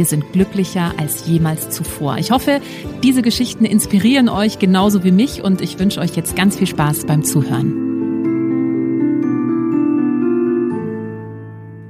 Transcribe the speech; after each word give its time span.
wir 0.00 0.06
sind 0.06 0.32
glücklicher 0.32 0.94
als 0.96 1.26
jemals 1.26 1.68
zuvor. 1.68 2.16
Ich 2.16 2.30
hoffe, 2.30 2.62
diese 3.02 3.20
Geschichten 3.20 3.66
inspirieren 3.66 4.30
euch 4.30 4.58
genauso 4.58 5.04
wie 5.04 5.10
mich 5.10 5.42
und 5.42 5.60
ich 5.60 5.78
wünsche 5.78 6.00
euch 6.00 6.16
jetzt 6.16 6.34
ganz 6.34 6.56
viel 6.56 6.66
Spaß 6.66 7.04
beim 7.04 7.22
Zuhören. 7.22 7.74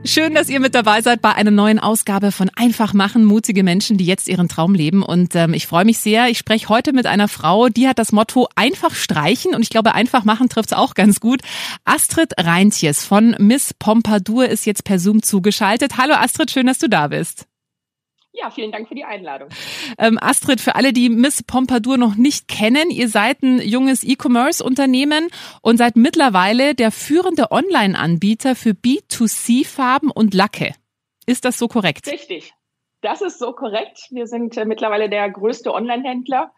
Schön, 0.05 0.35
dass 0.35 0.49
ihr 0.49 0.59
mit 0.59 0.75
dabei 0.75 1.03
seid 1.03 1.23
bei 1.23 1.35
einer 1.37 1.53
neuen 1.53 1.79
Ausgabe 1.79 2.33
von 2.33 2.51
Einfach 2.57 2.95
machen, 2.95 3.25
mutige 3.25 3.63
Menschen, 3.63 3.97
die 3.97 4.07
jetzt 4.07 4.27
ihren 4.27 4.49
Traum 4.49 4.75
leben. 4.75 5.05
Und 5.05 5.37
ähm, 5.37 5.55
ich 5.55 5.69
freue 5.69 5.85
mich 5.85 5.99
sehr. 5.99 6.29
Ich 6.31 6.39
spreche 6.39 6.69
heute 6.69 6.93
mit 6.93 7.07
einer 7.07 7.29
Frau, 7.29 7.69
die 7.69 7.87
hat 7.87 8.01
das 8.01 8.11
Motto 8.11 8.49
einfach 8.57 8.93
streichen 8.93 9.55
und 9.55 9.63
ich 9.63 9.71
glaube, 9.71 9.95
einfach 9.95 10.25
machen 10.25 10.49
trifft 10.49 10.73
es 10.73 10.77
auch 10.77 10.95
ganz 10.95 11.21
gut. 11.21 11.43
Astrid 11.85 12.33
Reintjes 12.37 13.05
von 13.05 13.37
Miss 13.39 13.73
Pompadour 13.73 14.49
ist 14.49 14.67
jetzt 14.67 14.83
per 14.83 14.99
Zoom 14.99 15.23
zugeschaltet. 15.23 15.97
Hallo 15.97 16.15
Astrid, 16.15 16.51
schön, 16.51 16.67
dass 16.67 16.79
du 16.79 16.89
da 16.89 17.07
bist. 17.07 17.47
Ja, 18.41 18.51
vielen 18.51 18.73
Dank 18.73 18.89
für 18.89 18.95
die 18.95 19.05
Einladung. 19.05 19.51
Ähm, 19.99 20.19
Astrid, 20.21 20.63
für 20.63 20.75
alle, 20.75 20.95
die 20.95 21.11
Miss 21.11 21.43
Pompadour 21.43 21.99
noch 21.99 22.15
nicht 22.15 22.49
kennen, 22.49 22.91
ihr 22.91 23.09
seid 23.11 23.43
ein 23.43 23.61
junges 23.61 24.03
E-Commerce-Unternehmen 24.03 25.29
und 25.61 25.77
seid 25.77 25.97
mittlerweile 25.97 26.75
der 26.75 26.91
führende 26.91 27.51
Online-Anbieter 27.51 28.57
für 28.57 28.71
B2C-Farben 28.71 30.11
und 30.11 30.33
Lacke. 30.33 30.75
Ist 31.27 31.45
das 31.45 31.59
so 31.59 31.69
korrekt? 31.69 32.07
Richtig. 32.07 32.55
Das 33.03 33.21
ist 33.21 33.39
so 33.39 33.53
korrekt. 33.53 34.07
Wir 34.11 34.27
sind 34.27 34.57
äh, 34.57 34.65
mittlerweile 34.65 35.11
der 35.11 35.29
größte 35.29 35.75
Online-Händler 35.75 36.53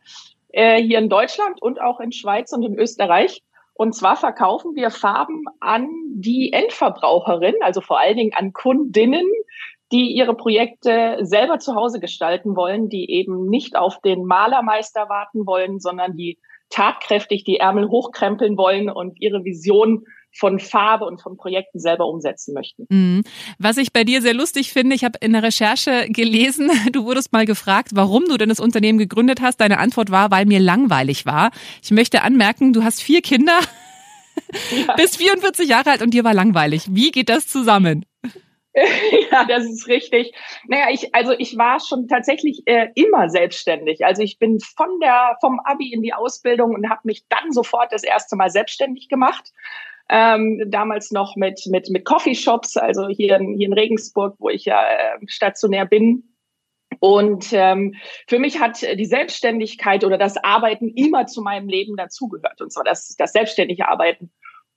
äh, 0.51 0.81
hier 0.81 0.99
in 0.99 1.09
Deutschland 1.09 1.61
und 1.61 1.81
auch 1.81 1.99
in 1.99 2.13
Schweiz 2.13 2.53
und 2.53 2.63
in 2.63 2.79
Österreich. 2.79 3.43
Und 3.75 3.95
zwar 3.95 4.17
verkaufen 4.17 4.77
wir 4.77 4.91
Farben 4.91 5.47
an 5.59 5.89
die 6.15 6.53
Endverbraucherin, 6.53 7.55
also 7.61 7.81
vor 7.81 7.99
allen 7.99 8.17
Dingen 8.17 8.35
an 8.35 8.53
Kundinnen, 8.53 9.27
die 9.93 10.13
ihre 10.13 10.35
Projekte 10.35 11.19
selber 11.21 11.59
zu 11.59 11.75
Hause 11.75 12.01
gestalten 12.01 12.57
wollen, 12.57 12.89
die 12.89 13.11
eben 13.11 13.49
nicht 13.49 13.77
auf 13.77 14.01
den 14.01 14.25
Malermeister 14.25 15.09
warten 15.09 15.47
wollen, 15.47 15.79
sondern 15.79 16.17
die 16.17 16.39
tatkräftig 16.71 17.45
die 17.45 17.59
Ärmel 17.59 17.89
hochkrempeln 17.89 18.57
wollen 18.57 18.91
und 18.91 19.21
ihre 19.21 19.45
Vision 19.45 20.05
von 20.35 20.59
Farbe 20.59 21.05
und 21.05 21.21
von 21.21 21.37
Projekten 21.37 21.79
selber 21.79 22.07
umsetzen 22.07 22.55
möchten. 22.55 22.87
Mhm. 22.89 23.23
Was 23.59 23.77
ich 23.77 23.93
bei 23.93 24.03
dir 24.03 24.23
sehr 24.23 24.33
lustig 24.33 24.73
finde, 24.73 24.97
ich 24.97 25.05
habe 25.05 25.19
in 25.21 25.35
der 25.35 25.43
Recherche 25.43 26.07
gelesen, 26.09 26.71
du 26.93 27.05
wurdest 27.05 27.33
mal 27.33 27.45
gefragt, 27.45 27.91
warum 27.93 28.25
du 28.25 28.39
denn 28.39 28.49
das 28.49 28.61
Unternehmen 28.61 28.99
gegründet 28.99 29.43
hast. 29.43 29.61
Deine 29.61 29.79
Antwort 29.79 30.11
war, 30.11 30.31
weil 30.31 30.47
mir 30.47 30.61
langweilig 30.61 31.27
war. 31.27 31.51
Ich 31.83 31.91
möchte 31.91 32.23
anmerken, 32.23 32.73
du 32.73 32.83
hast 32.83 33.03
vier 33.03 33.21
Kinder, 33.21 33.59
ja. 34.87 34.95
bist 34.95 35.19
44 35.19 35.69
Jahre 35.69 35.91
alt 35.91 36.03
und 36.03 36.15
dir 36.15 36.25
war 36.25 36.33
langweilig. 36.33 36.87
Wie 36.89 37.11
geht 37.11 37.29
das 37.29 37.47
zusammen? 37.47 38.07
ja, 39.31 39.45
das 39.45 39.65
ist 39.65 39.87
richtig. 39.87 40.33
Naja, 40.67 40.87
ich, 40.91 41.15
also 41.15 41.33
ich 41.33 41.59
war 41.59 41.79
schon 41.81 42.09
tatsächlich 42.09 42.63
äh, 42.67 42.89
immer 42.95 43.29
selbstständig. 43.29 44.05
Also 44.05 44.23
ich 44.23 44.39
bin 44.39 44.61
von 44.61 44.99
der, 45.01 45.37
vom 45.41 45.61
Abi 45.61 45.93
in 45.93 46.03
die 46.03 46.15
Ausbildung 46.15 46.75
und 46.75 46.89
habe 46.89 47.03
mich 47.05 47.27
dann 47.29 47.53
sofort 47.53 47.93
das 47.93 48.03
erste 48.03 48.37
Mal 48.37 48.51
selbstständig 48.51 49.09
gemacht. 49.09 49.53
Ähm, 50.09 50.65
damals 50.67 51.11
noch 51.11 51.37
mit, 51.37 51.63
mit, 51.67 51.89
mit 51.91 52.05
Coffeeshops, 52.05 52.77
also 52.77 53.09
hier 53.09 53.37
in, 53.37 53.57
hier 53.57 53.69
in 53.69 53.73
Regensburg, 53.73 54.37
wo 54.39 54.49
ich 54.49 54.65
ja 54.65 54.83
äh, 54.83 55.19
stationär 55.27 55.87
bin. 55.87 56.35
Und 57.01 57.49
ähm, 57.53 57.95
für 58.27 58.39
mich 58.39 58.61
hat 58.61 58.83
die 58.83 59.05
Selbstständigkeit 59.05 60.05
oder 60.05 60.19
das 60.19 60.37
Arbeiten 60.43 60.89
immer 60.89 61.27
zu 61.27 61.43
meinem 61.43 61.69
Leben 61.69 61.97
dazugehört. 61.97 62.61
Und 62.61 62.73
zwar 62.73 62.85
das, 62.85 63.17
das 63.17 63.33
selbstständige 63.33 63.89
Arbeiten. 63.89 64.31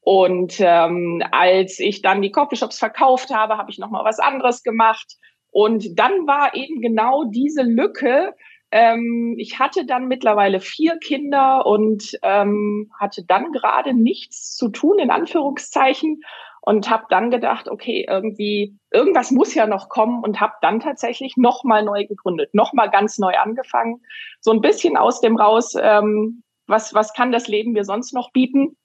Und 0.05 0.57
ähm, 0.59 1.23
als 1.31 1.79
ich 1.79 2.03
dann 2.03 2.21
die 2.21 2.29
Coffeeshops 2.29 2.77
verkauft 2.77 3.33
habe, 3.33 3.57
habe 3.57 3.71
ich 3.71 3.79
noch 3.79 3.89
mal 3.89 4.05
was 4.05 4.19
anderes 4.19 4.61
gemacht. 4.61 5.15
Und 5.49 5.97
dann 5.97 6.27
war 6.27 6.53
eben 6.53 6.79
genau 6.79 7.23
diese 7.23 7.63
Lücke. 7.63 8.35
Ähm, 8.69 9.33
ich 9.39 9.57
hatte 9.57 9.83
dann 9.83 10.07
mittlerweile 10.07 10.59
vier 10.59 10.99
Kinder 10.99 11.65
und 11.65 12.19
ähm, 12.21 12.91
hatte 12.99 13.25
dann 13.25 13.51
gerade 13.51 13.95
nichts 13.95 14.55
zu 14.55 14.69
tun, 14.69 14.99
in 14.99 15.09
Anführungszeichen. 15.09 16.21
Und 16.61 16.89
habe 16.89 17.05
dann 17.09 17.31
gedacht, 17.31 17.67
okay, 17.67 18.05
irgendwie, 18.07 18.77
irgendwas 18.91 19.31
muss 19.31 19.55
ja 19.55 19.65
noch 19.65 19.89
kommen 19.89 20.23
und 20.23 20.39
habe 20.39 20.53
dann 20.61 20.79
tatsächlich 20.79 21.35
noch 21.35 21.63
mal 21.63 21.83
neu 21.83 22.05
gegründet, 22.05 22.53
noch 22.53 22.73
mal 22.73 22.87
ganz 22.87 23.17
neu 23.17 23.35
angefangen. 23.37 24.01
So 24.39 24.51
ein 24.51 24.61
bisschen 24.61 24.97
aus 24.97 25.19
dem 25.21 25.35
raus, 25.35 25.73
ähm, 25.79 26.43
was, 26.67 26.93
was 26.93 27.13
kann 27.13 27.31
das 27.31 27.47
Leben 27.47 27.71
mir 27.73 27.85
sonst 27.85 28.13
noch 28.13 28.31
bieten? 28.31 28.77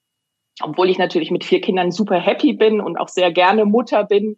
Obwohl 0.63 0.91
ich 0.91 0.99
natürlich 0.99 1.31
mit 1.31 1.45
vier 1.45 1.61
Kindern 1.61 1.91
super 1.91 2.19
happy 2.19 2.53
bin 2.53 2.81
und 2.81 2.97
auch 2.97 3.09
sehr 3.09 3.33
gerne 3.33 3.65
Mutter 3.65 4.05
bin. 4.05 4.37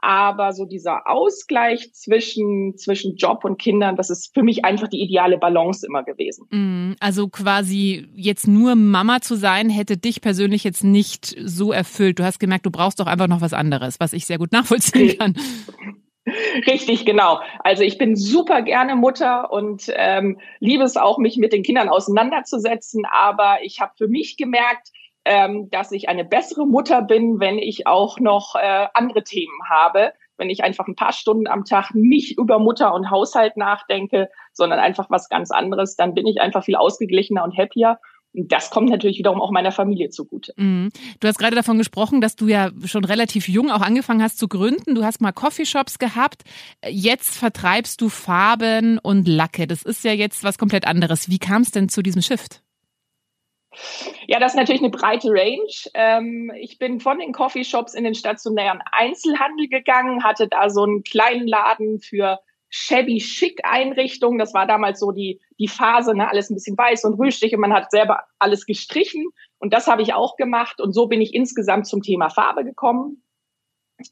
Aber 0.00 0.52
so 0.52 0.64
dieser 0.64 1.08
Ausgleich 1.08 1.92
zwischen, 1.92 2.76
zwischen 2.76 3.16
Job 3.16 3.44
und 3.44 3.58
Kindern, 3.58 3.96
das 3.96 4.10
ist 4.10 4.32
für 4.32 4.44
mich 4.44 4.64
einfach 4.64 4.86
die 4.86 5.02
ideale 5.02 5.38
Balance 5.38 5.84
immer 5.84 6.04
gewesen. 6.04 6.46
Mm, 6.50 6.94
also 7.00 7.28
quasi 7.28 8.06
jetzt 8.14 8.46
nur 8.46 8.76
Mama 8.76 9.20
zu 9.20 9.34
sein, 9.34 9.70
hätte 9.70 9.96
dich 9.96 10.20
persönlich 10.20 10.62
jetzt 10.62 10.84
nicht 10.84 11.34
so 11.42 11.72
erfüllt. 11.72 12.20
Du 12.20 12.24
hast 12.24 12.38
gemerkt, 12.38 12.64
du 12.66 12.70
brauchst 12.70 13.00
doch 13.00 13.06
einfach 13.06 13.26
noch 13.26 13.40
was 13.40 13.52
anderes, 13.52 13.98
was 13.98 14.12
ich 14.12 14.24
sehr 14.24 14.38
gut 14.38 14.52
nachvollziehen 14.52 15.18
kann. 15.18 15.34
Richtig, 16.66 17.04
genau. 17.04 17.40
Also 17.60 17.82
ich 17.82 17.98
bin 17.98 18.14
super 18.14 18.62
gerne 18.62 18.94
Mutter 18.94 19.50
und 19.50 19.84
ähm, 19.94 20.38
liebe 20.60 20.84
es 20.84 20.96
auch, 20.96 21.18
mich 21.18 21.38
mit 21.38 21.52
den 21.52 21.62
Kindern 21.62 21.88
auseinanderzusetzen. 21.88 23.04
Aber 23.10 23.58
ich 23.62 23.80
habe 23.80 23.92
für 23.96 24.08
mich 24.08 24.36
gemerkt, 24.36 24.90
ähm, 25.24 25.68
dass 25.70 25.92
ich 25.92 26.08
eine 26.08 26.24
bessere 26.24 26.66
Mutter 26.66 27.02
bin, 27.02 27.40
wenn 27.40 27.58
ich 27.58 27.86
auch 27.86 28.18
noch 28.18 28.54
äh, 28.54 28.86
andere 28.94 29.24
Themen 29.24 29.58
habe, 29.68 30.12
wenn 30.38 30.50
ich 30.50 30.62
einfach 30.62 30.86
ein 30.86 30.94
paar 30.94 31.12
Stunden 31.12 31.48
am 31.48 31.64
Tag 31.64 31.94
nicht 31.94 32.38
über 32.38 32.58
Mutter 32.58 32.94
und 32.94 33.10
Haushalt 33.10 33.56
nachdenke, 33.56 34.28
sondern 34.52 34.78
einfach 34.78 35.10
was 35.10 35.28
ganz 35.28 35.50
anderes, 35.50 35.96
dann 35.96 36.14
bin 36.14 36.26
ich 36.26 36.40
einfach 36.40 36.64
viel 36.64 36.76
ausgeglichener 36.76 37.44
und 37.44 37.56
happier. 37.56 37.98
Und 38.34 38.52
das 38.52 38.70
kommt 38.70 38.90
natürlich 38.90 39.18
wiederum 39.18 39.40
auch 39.40 39.50
meiner 39.50 39.72
Familie 39.72 40.10
zugute. 40.10 40.52
Mhm. 40.56 40.90
Du 41.18 41.28
hast 41.28 41.38
gerade 41.38 41.56
davon 41.56 41.78
gesprochen, 41.78 42.20
dass 42.20 42.36
du 42.36 42.46
ja 42.46 42.70
schon 42.84 43.04
relativ 43.04 43.48
jung 43.48 43.70
auch 43.70 43.80
angefangen 43.80 44.22
hast 44.22 44.38
zu 44.38 44.48
gründen. 44.48 44.94
Du 44.94 45.04
hast 45.04 45.20
mal 45.20 45.32
Coffeeshops 45.32 45.98
gehabt. 45.98 46.42
Jetzt 46.86 47.36
vertreibst 47.36 48.00
du 48.00 48.08
Farben 48.08 48.98
und 48.98 49.26
Lacke. 49.26 49.66
Das 49.66 49.82
ist 49.82 50.04
ja 50.04 50.12
jetzt 50.12 50.44
was 50.44 50.58
komplett 50.58 50.86
anderes. 50.86 51.28
Wie 51.28 51.38
kam 51.38 51.62
es 51.62 51.72
denn 51.72 51.88
zu 51.88 52.02
diesem 52.02 52.22
Shift? 52.22 52.62
Ja, 54.26 54.38
das 54.38 54.52
ist 54.52 54.58
natürlich 54.58 54.82
eine 54.82 54.90
breite 54.90 55.30
Range. 55.30 55.72
Ähm, 55.94 56.52
ich 56.58 56.78
bin 56.78 57.00
von 57.00 57.18
den 57.18 57.32
Coffeeshops 57.32 57.94
in 57.94 58.04
den 58.04 58.14
stationären 58.14 58.82
Einzelhandel 58.92 59.68
gegangen, 59.68 60.24
hatte 60.24 60.48
da 60.48 60.70
so 60.70 60.82
einen 60.82 61.02
kleinen 61.02 61.46
Laden 61.46 62.00
für 62.00 62.38
shabby 62.70 63.20
schick 63.20 63.60
Einrichtungen. 63.64 64.38
Das 64.38 64.54
war 64.54 64.66
damals 64.66 65.00
so 65.00 65.12
die, 65.12 65.40
die 65.58 65.68
Phase, 65.68 66.14
ne? 66.14 66.28
alles 66.28 66.50
ein 66.50 66.54
bisschen 66.54 66.76
weiß 66.76 67.04
und 67.04 67.18
rüstig 67.18 67.54
und 67.54 67.60
man 67.60 67.72
hat 67.72 67.90
selber 67.90 68.24
alles 68.38 68.66
gestrichen. 68.66 69.28
Und 69.58 69.72
das 69.72 69.86
habe 69.86 70.02
ich 70.02 70.14
auch 70.14 70.36
gemacht. 70.36 70.80
Und 70.80 70.92
so 70.92 71.06
bin 71.06 71.20
ich 71.20 71.34
insgesamt 71.34 71.86
zum 71.86 72.02
Thema 72.02 72.28
Farbe 72.28 72.64
gekommen. 72.64 73.22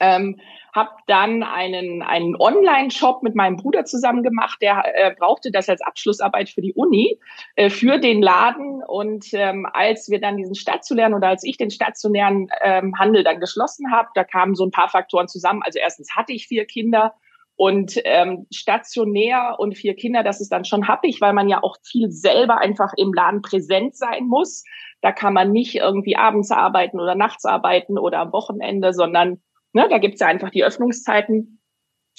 Ähm, 0.00 0.40
habe 0.74 0.90
dann 1.06 1.42
einen, 1.42 2.02
einen 2.02 2.36
Online-Shop 2.36 3.22
mit 3.22 3.34
meinem 3.34 3.56
Bruder 3.56 3.84
zusammen 3.84 4.22
gemacht. 4.22 4.58
Der 4.60 4.82
äh, 4.94 5.14
brauchte 5.18 5.50
das 5.50 5.68
als 5.68 5.80
Abschlussarbeit 5.80 6.50
für 6.50 6.60
die 6.60 6.74
Uni, 6.74 7.18
äh, 7.54 7.70
für 7.70 7.98
den 7.98 8.20
Laden. 8.20 8.82
Und 8.86 9.26
ähm, 9.32 9.66
als 9.72 10.10
wir 10.10 10.20
dann 10.20 10.36
diesen 10.36 10.54
stationären 10.54 11.14
oder 11.14 11.28
als 11.28 11.44
ich 11.44 11.56
den 11.56 11.70
stationären 11.70 12.48
ähm, 12.62 12.98
Handel 12.98 13.24
dann 13.24 13.40
geschlossen 13.40 13.90
habe, 13.92 14.08
da 14.14 14.24
kamen 14.24 14.54
so 14.54 14.64
ein 14.64 14.70
paar 14.70 14.88
Faktoren 14.88 15.28
zusammen. 15.28 15.62
Also 15.64 15.78
erstens 15.78 16.14
hatte 16.14 16.32
ich 16.32 16.46
vier 16.46 16.66
Kinder 16.66 17.14
Und 17.58 17.98
ähm, 18.04 18.46
stationär 18.52 19.56
und 19.58 19.76
vier 19.78 19.94
Kinder, 19.96 20.22
das 20.22 20.42
ist 20.42 20.52
dann 20.52 20.66
schon 20.66 20.88
happig, 20.88 21.22
weil 21.22 21.32
man 21.32 21.48
ja 21.48 21.62
auch 21.62 21.76
viel 21.82 22.10
selber 22.10 22.58
einfach 22.58 22.92
im 22.98 23.14
Laden 23.14 23.40
präsent 23.40 23.96
sein 23.96 24.26
muss. 24.26 24.62
Da 25.00 25.10
kann 25.10 25.32
man 25.32 25.52
nicht 25.52 25.74
irgendwie 25.76 26.16
abends 26.16 26.50
arbeiten 26.50 27.00
oder 27.00 27.14
nachts 27.14 27.46
arbeiten 27.46 27.98
oder 27.98 28.18
am 28.20 28.32
Wochenende, 28.32 28.92
sondern 28.92 29.40
ne, 29.76 29.86
da 29.88 29.98
gibt's 29.98 30.20
ja 30.20 30.26
einfach 30.26 30.50
die 30.50 30.64
Öffnungszeiten. 30.64 31.60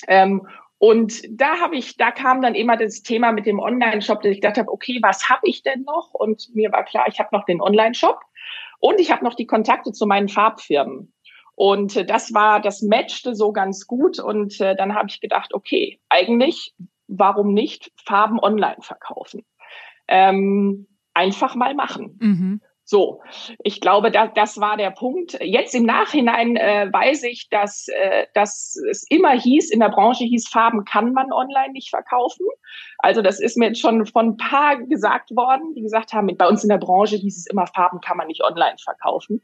Ähm, 0.07 0.47
und 0.77 1.23
da 1.29 1.59
habe 1.59 1.75
ich, 1.75 1.97
da 1.97 2.11
kam 2.11 2.41
dann 2.41 2.53
immer 2.53 2.77
das 2.77 3.01
Thema 3.01 3.31
mit 3.31 3.47
dem 3.47 3.59
Online-Shop, 3.59 4.21
dass 4.21 4.31
ich 4.31 4.41
gedacht 4.41 4.59
habe, 4.59 4.71
okay, 4.71 4.99
was 5.01 5.27
habe 5.27 5.41
ich 5.43 5.63
denn 5.63 5.81
noch? 5.81 6.13
Und 6.13 6.49
mir 6.53 6.71
war 6.71 6.85
klar, 6.85 7.05
ich 7.07 7.19
habe 7.19 7.35
noch 7.35 7.45
den 7.45 7.61
Online-Shop 7.61 8.19
und 8.79 8.99
ich 8.99 9.11
habe 9.11 9.25
noch 9.25 9.33
die 9.33 9.47
Kontakte 9.47 9.91
zu 9.91 10.05
meinen 10.05 10.29
Farbfirmen. 10.29 11.11
Und 11.55 11.95
äh, 11.95 12.05
das 12.05 12.31
war, 12.31 12.61
das 12.61 12.83
matchte 12.83 13.33
so 13.33 13.51
ganz 13.51 13.87
gut. 13.87 14.19
Und 14.19 14.61
äh, 14.61 14.75
dann 14.75 14.93
habe 14.93 15.09
ich 15.09 15.19
gedacht, 15.19 15.55
okay, 15.55 15.99
eigentlich, 16.09 16.75
warum 17.07 17.53
nicht 17.53 17.91
Farben 18.05 18.39
online 18.39 18.81
verkaufen? 18.81 19.43
Ähm, 20.07 20.87
einfach 21.15 21.55
mal 21.55 21.73
machen. 21.73 22.19
Mhm. 22.21 22.61
So, 22.89 23.21
ich 23.61 23.81
glaube, 23.81 24.11
da, 24.11 24.27
das 24.27 24.61
war 24.61 24.77
der 24.77 24.91
Punkt. 24.91 25.37
Jetzt 25.41 25.75
im 25.75 25.83
Nachhinein 25.83 26.55
äh, 26.55 26.87
weiß 26.89 27.23
ich, 27.23 27.49
dass, 27.49 27.89
äh, 27.89 28.27
dass 28.33 28.81
es 28.89 29.05
immer 29.09 29.31
hieß, 29.31 29.71
in 29.71 29.81
der 29.81 29.89
Branche 29.89 30.23
hieß, 30.23 30.47
Farben 30.47 30.85
kann 30.85 31.11
man 31.11 31.33
online 31.33 31.73
nicht 31.73 31.89
verkaufen. 31.89 32.45
Also 32.99 33.21
das 33.21 33.41
ist 33.41 33.57
mir 33.57 33.67
jetzt 33.67 33.81
schon 33.81 34.05
von 34.05 34.27
ein 34.27 34.37
paar 34.37 34.77
gesagt 34.77 35.35
worden, 35.35 35.73
die 35.75 35.81
gesagt 35.81 36.13
haben, 36.13 36.33
bei 36.37 36.47
uns 36.47 36.63
in 36.63 36.69
der 36.69 36.77
Branche 36.77 37.17
hieß 37.17 37.37
es 37.37 37.47
immer, 37.47 37.67
Farben 37.67 37.99
kann 37.99 38.15
man 38.15 38.27
nicht 38.27 38.41
online 38.41 38.77
verkaufen. 38.81 39.41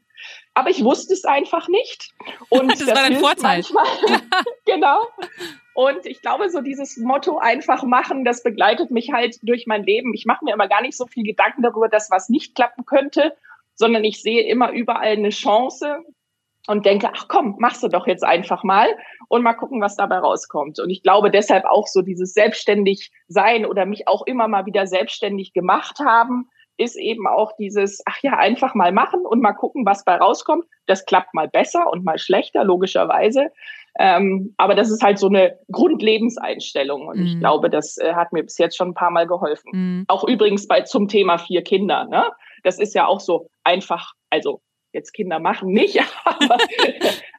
Aber 0.54 0.70
ich 0.70 0.82
wusste 0.82 1.12
es 1.12 1.26
einfach 1.26 1.68
nicht. 1.68 2.14
Und 2.48 2.72
das, 2.72 2.78
das 2.86 2.94
war 2.94 3.04
ein 3.04 3.16
Vorteil. 3.16 3.62
genau. 4.64 5.02
Und 5.74 6.06
ich 6.06 6.22
glaube, 6.22 6.48
so 6.50 6.60
dieses 6.60 6.96
Motto 6.96 7.38
einfach 7.38 7.82
machen, 7.82 8.24
das 8.24 8.44
begleitet 8.44 8.92
mich 8.92 9.12
halt 9.12 9.38
durch 9.42 9.66
mein 9.66 9.82
Leben. 9.82 10.14
Ich 10.14 10.24
mache 10.24 10.44
mir 10.44 10.54
immer 10.54 10.68
gar 10.68 10.82
nicht 10.82 10.96
so 10.96 11.06
viel 11.06 11.24
Gedanken 11.24 11.62
darüber, 11.62 11.88
dass 11.88 12.12
was 12.12 12.28
nicht 12.28 12.54
klappen 12.54 12.86
könnte, 12.86 13.36
sondern 13.74 14.04
ich 14.04 14.22
sehe 14.22 14.46
immer 14.46 14.70
überall 14.70 15.12
eine 15.12 15.30
Chance 15.30 16.04
und 16.68 16.86
denke, 16.86 17.10
ach 17.12 17.26
komm, 17.28 17.56
machst 17.58 17.82
du 17.82 17.88
doch 17.88 18.06
jetzt 18.06 18.24
einfach 18.24 18.62
mal 18.62 18.88
und 19.28 19.42
mal 19.42 19.54
gucken, 19.54 19.80
was 19.80 19.96
dabei 19.96 20.18
rauskommt. 20.18 20.78
Und 20.78 20.90
ich 20.90 21.02
glaube 21.02 21.30
deshalb 21.30 21.64
auch 21.64 21.88
so 21.88 22.02
dieses 22.02 22.32
selbstständig 22.32 23.10
sein 23.26 23.66
oder 23.66 23.84
mich 23.84 24.06
auch 24.06 24.24
immer 24.26 24.46
mal 24.46 24.66
wieder 24.66 24.86
selbstständig 24.86 25.52
gemacht 25.52 25.98
haben, 25.98 26.48
ist 26.76 26.96
eben 26.96 27.26
auch 27.26 27.52
dieses, 27.56 28.02
ach 28.06 28.18
ja, 28.22 28.36
einfach 28.36 28.74
mal 28.74 28.92
machen 28.92 29.24
und 29.24 29.40
mal 29.40 29.52
gucken, 29.52 29.86
was 29.86 30.04
bei 30.04 30.16
rauskommt. 30.16 30.64
Das 30.86 31.06
klappt 31.06 31.34
mal 31.34 31.48
besser 31.48 31.90
und 31.90 32.04
mal 32.04 32.18
schlechter, 32.18 32.64
logischerweise. 32.64 33.50
Ähm, 33.98 34.54
aber 34.56 34.74
das 34.74 34.90
ist 34.90 35.02
halt 35.02 35.18
so 35.18 35.28
eine 35.28 35.58
Grundlebenseinstellung. 35.70 37.06
Und 37.06 37.20
mm. 37.20 37.26
ich 37.26 37.34
mhm. 37.36 37.40
glaube, 37.40 37.70
das 37.70 37.96
äh, 37.98 38.14
hat 38.14 38.32
mir 38.32 38.42
bis 38.42 38.58
jetzt 38.58 38.76
schon 38.76 38.88
ein 38.88 38.94
paar 38.94 39.10
Mal 39.10 39.26
geholfen. 39.26 39.70
Mm. 39.72 40.04
Auch 40.08 40.24
übrigens 40.24 40.66
bei 40.66 40.80
zum 40.80 41.06
Thema 41.06 41.38
vier 41.38 41.62
Kinder. 41.62 42.06
Ne? 42.06 42.24
Das 42.64 42.80
ist 42.80 42.94
ja 42.94 43.06
auch 43.06 43.20
so 43.20 43.48
einfach, 43.62 44.14
also 44.30 44.60
jetzt 44.92 45.12
Kinder 45.12 45.38
machen 45.38 45.72
nicht, 45.72 46.00
aber, 46.24 46.58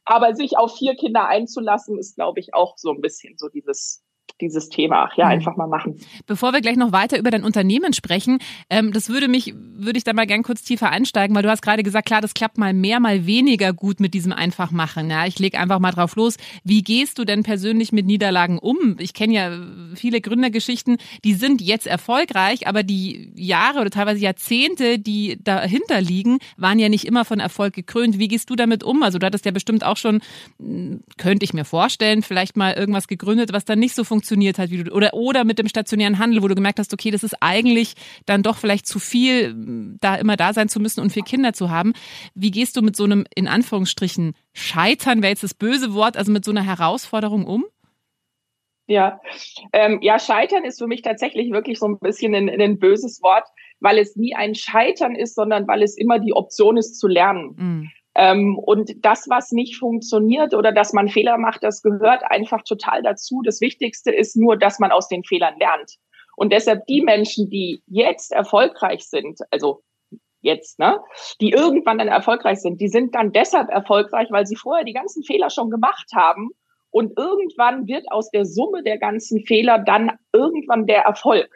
aber 0.05 0.35
sich 0.35 0.57
auf 0.57 0.77
vier 0.77 0.95
Kinder 0.95 1.27
einzulassen, 1.27 1.99
ist, 1.99 2.15
glaube 2.15 2.39
ich, 2.39 2.53
auch 2.53 2.77
so 2.77 2.91
ein 2.91 3.01
bisschen 3.01 3.37
so 3.37 3.49
dieses 3.49 4.04
dieses 4.41 4.69
Thema. 4.69 5.07
Ach 5.09 5.17
ja, 5.17 5.25
mhm. 5.25 5.31
einfach 5.31 5.55
mal 5.55 5.67
machen. 5.67 5.99
Bevor 6.27 6.51
wir 6.51 6.61
gleich 6.61 6.75
noch 6.75 6.91
weiter 6.91 7.17
über 7.17 7.31
dein 7.31 7.43
Unternehmen 7.43 7.93
sprechen, 7.93 8.39
ähm, 8.69 8.91
das 8.91 9.09
würde 9.09 9.27
mich, 9.27 9.53
würde 9.55 9.97
ich 9.97 10.03
da 10.03 10.13
mal 10.13 10.27
gern 10.27 10.43
kurz 10.43 10.63
tiefer 10.63 10.89
einsteigen, 10.89 11.35
weil 11.35 11.43
du 11.43 11.49
hast 11.49 11.61
gerade 11.61 11.83
gesagt, 11.83 12.07
klar, 12.07 12.21
das 12.21 12.33
klappt 12.33 12.57
mal 12.57 12.73
mehr, 12.73 12.99
mal 12.99 13.25
weniger 13.25 13.71
gut 13.73 13.99
mit 13.99 14.13
diesem 14.13 14.33
einfach 14.33 14.71
machen. 14.71 15.09
Ja, 15.09 15.25
ich 15.25 15.39
lege 15.39 15.57
einfach 15.57 15.79
mal 15.79 15.91
drauf 15.91 16.15
los. 16.15 16.35
Wie 16.63 16.81
gehst 16.81 17.17
du 17.17 17.25
denn 17.25 17.43
persönlich 17.43 17.91
mit 17.91 18.05
Niederlagen 18.05 18.59
um? 18.59 18.97
Ich 18.99 19.13
kenne 19.13 19.33
ja 19.33 19.51
viele 19.95 20.19
Gründergeschichten, 20.19 20.97
die 21.23 21.33
sind 21.33 21.61
jetzt 21.61 21.87
erfolgreich, 21.87 22.67
aber 22.67 22.83
die 22.83 23.31
Jahre 23.35 23.79
oder 23.79 23.89
teilweise 23.89 24.19
Jahrzehnte, 24.19 24.99
die 24.99 25.37
dahinter 25.41 26.01
liegen, 26.01 26.39
waren 26.57 26.79
ja 26.79 26.89
nicht 26.89 27.05
immer 27.05 27.23
von 27.23 27.39
Erfolg 27.39 27.73
gekrönt. 27.73 28.19
Wie 28.19 28.27
gehst 28.27 28.49
du 28.49 28.55
damit 28.55 28.83
um? 28.83 29.01
Also 29.03 29.17
du 29.17 29.25
hattest 29.25 29.45
ja 29.45 29.51
bestimmt 29.51 29.85
auch 29.85 29.97
schon, 29.97 30.21
hm, 30.59 31.01
könnte 31.17 31.45
ich 31.45 31.53
mir 31.53 31.65
vorstellen, 31.65 32.21
vielleicht 32.21 32.57
mal 32.57 32.73
irgendwas 32.73 33.07
gegründet, 33.07 33.53
was 33.53 33.63
dann 33.63 33.79
nicht 33.79 33.95
so 33.95 34.03
funktioniert 34.03 34.14
funktioniert 34.15 34.57
hat, 34.57 34.69
wie 34.69 34.83
du, 34.83 34.91
oder, 34.93 35.13
oder 35.13 35.43
mit 35.43 35.59
dem 35.59 35.67
stationären 35.67 36.19
Handel, 36.19 36.41
wo 36.41 36.47
du 36.47 36.55
gemerkt 36.55 36.79
hast, 36.79 36.93
okay, 36.93 37.11
das 37.11 37.23
ist 37.23 37.35
eigentlich 37.41 37.95
dann 38.25 38.43
doch 38.43 38.57
vielleicht 38.57 38.87
zu 38.87 38.99
viel, 38.99 39.53
da 39.99 40.15
immer 40.15 40.37
da 40.37 40.53
sein 40.53 40.69
zu 40.69 40.79
müssen 40.79 41.01
und 41.01 41.11
vier 41.11 41.23
Kinder 41.23 41.51
zu 41.51 41.69
haben. 41.69 41.93
Wie 42.33 42.51
gehst 42.51 42.77
du 42.77 42.81
mit 42.81 42.95
so 42.95 43.03
einem, 43.03 43.25
in 43.35 43.49
Anführungsstrichen, 43.49 44.33
Scheitern, 44.53 45.21
wäre 45.21 45.31
jetzt 45.31 45.43
das 45.43 45.53
böse 45.53 45.93
Wort, 45.93 46.15
also 46.15 46.31
mit 46.31 46.45
so 46.45 46.51
einer 46.51 46.63
Herausforderung 46.63 47.45
um? 47.45 47.65
Ja, 48.87 49.19
ähm, 49.73 49.99
ja, 50.01 50.17
Scheitern 50.17 50.63
ist 50.63 50.79
für 50.79 50.87
mich 50.87 51.01
tatsächlich 51.01 51.51
wirklich 51.51 51.79
so 51.79 51.87
ein 51.87 51.99
bisschen 51.99 52.33
ein, 52.35 52.49
ein 52.49 52.79
böses 52.79 53.21
Wort, 53.21 53.47
weil 53.81 53.97
es 53.97 54.15
nie 54.15 54.33
ein 54.33 54.55
Scheitern 54.55 55.15
ist, 55.15 55.35
sondern 55.35 55.67
weil 55.67 55.83
es 55.83 55.97
immer 55.97 56.19
die 56.19 56.33
Option 56.33 56.77
ist 56.77 56.97
zu 56.99 57.07
lernen. 57.07 57.55
Mhm. 57.57 57.91
Ähm, 58.15 58.57
und 58.57 58.91
das, 59.03 59.27
was 59.29 59.51
nicht 59.51 59.77
funktioniert 59.77 60.53
oder 60.53 60.71
dass 60.71 60.93
man 60.93 61.09
Fehler 61.09 61.37
macht, 61.37 61.63
das 61.63 61.81
gehört 61.81 62.23
einfach 62.23 62.63
total 62.63 63.03
dazu. 63.03 63.41
Das 63.43 63.59
Wichtigste 63.59 64.11
ist 64.11 64.37
nur, 64.37 64.57
dass 64.57 64.79
man 64.79 64.91
aus 64.91 65.09
den 65.09 65.23
Fehlern 65.23 65.55
lernt. 65.59 65.95
Und 66.37 66.53
deshalb 66.53 66.85
die 66.87 67.01
Menschen, 67.01 67.49
die 67.49 67.81
jetzt 67.87 68.31
erfolgreich 68.31 69.07
sind, 69.07 69.39
also 69.51 69.81
jetzt, 70.41 70.79
ne, 70.79 70.99
die 71.41 71.51
irgendwann 71.51 71.97
dann 71.97 72.07
erfolgreich 72.07 72.59
sind, 72.59 72.79
die 72.79 72.87
sind 72.87 73.15
dann 73.15 73.31
deshalb 73.31 73.69
erfolgreich, 73.69 74.29
weil 74.31 74.45
sie 74.45 74.55
vorher 74.55 74.85
die 74.85 74.93
ganzen 74.93 75.23
Fehler 75.23 75.49
schon 75.49 75.69
gemacht 75.69 76.11
haben. 76.13 76.49
Und 76.91 77.17
irgendwann 77.17 77.87
wird 77.87 78.09
aus 78.09 78.29
der 78.31 78.45
Summe 78.45 78.81
der 78.83 78.97
ganzen 78.97 79.45
Fehler 79.45 79.79
dann 79.79 80.11
irgendwann 80.31 80.85
der 80.85 81.01
Erfolg. 81.01 81.49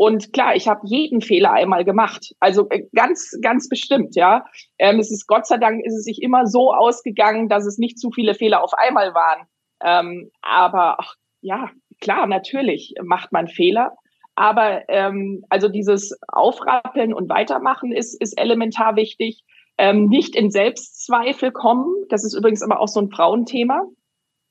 Und 0.00 0.32
klar, 0.32 0.54
ich 0.54 0.68
habe 0.68 0.82
jeden 0.84 1.20
Fehler 1.20 1.50
einmal 1.50 1.84
gemacht. 1.84 2.32
Also 2.38 2.68
äh, 2.70 2.84
ganz, 2.94 3.36
ganz 3.42 3.68
bestimmt, 3.68 4.14
ja. 4.14 4.44
Ähm, 4.78 5.00
es 5.00 5.10
ist 5.10 5.26
Gott 5.26 5.44
sei 5.44 5.56
Dank 5.56 5.84
ist 5.84 5.96
es 5.96 6.04
sich 6.04 6.22
immer 6.22 6.46
so 6.46 6.72
ausgegangen, 6.72 7.48
dass 7.48 7.66
es 7.66 7.78
nicht 7.78 7.98
zu 7.98 8.12
viele 8.12 8.34
Fehler 8.34 8.62
auf 8.62 8.74
einmal 8.74 9.12
waren. 9.12 9.48
Ähm, 9.82 10.30
aber 10.40 11.00
ach, 11.00 11.16
ja, 11.40 11.70
klar, 12.00 12.28
natürlich 12.28 12.94
macht 13.02 13.32
man 13.32 13.48
Fehler. 13.48 13.96
Aber 14.36 14.88
ähm, 14.88 15.44
also 15.48 15.68
dieses 15.68 16.16
Aufrappeln 16.28 17.12
und 17.12 17.28
Weitermachen 17.28 17.90
ist, 17.90 18.14
ist 18.22 18.38
elementar 18.38 18.94
wichtig. 18.94 19.42
Ähm, 19.78 20.06
nicht 20.06 20.36
in 20.36 20.52
Selbstzweifel 20.52 21.50
kommen. 21.50 21.92
Das 22.08 22.24
ist 22.24 22.34
übrigens 22.34 22.62
aber 22.62 22.78
auch 22.78 22.86
so 22.86 23.00
ein 23.00 23.10
Frauenthema. 23.10 23.82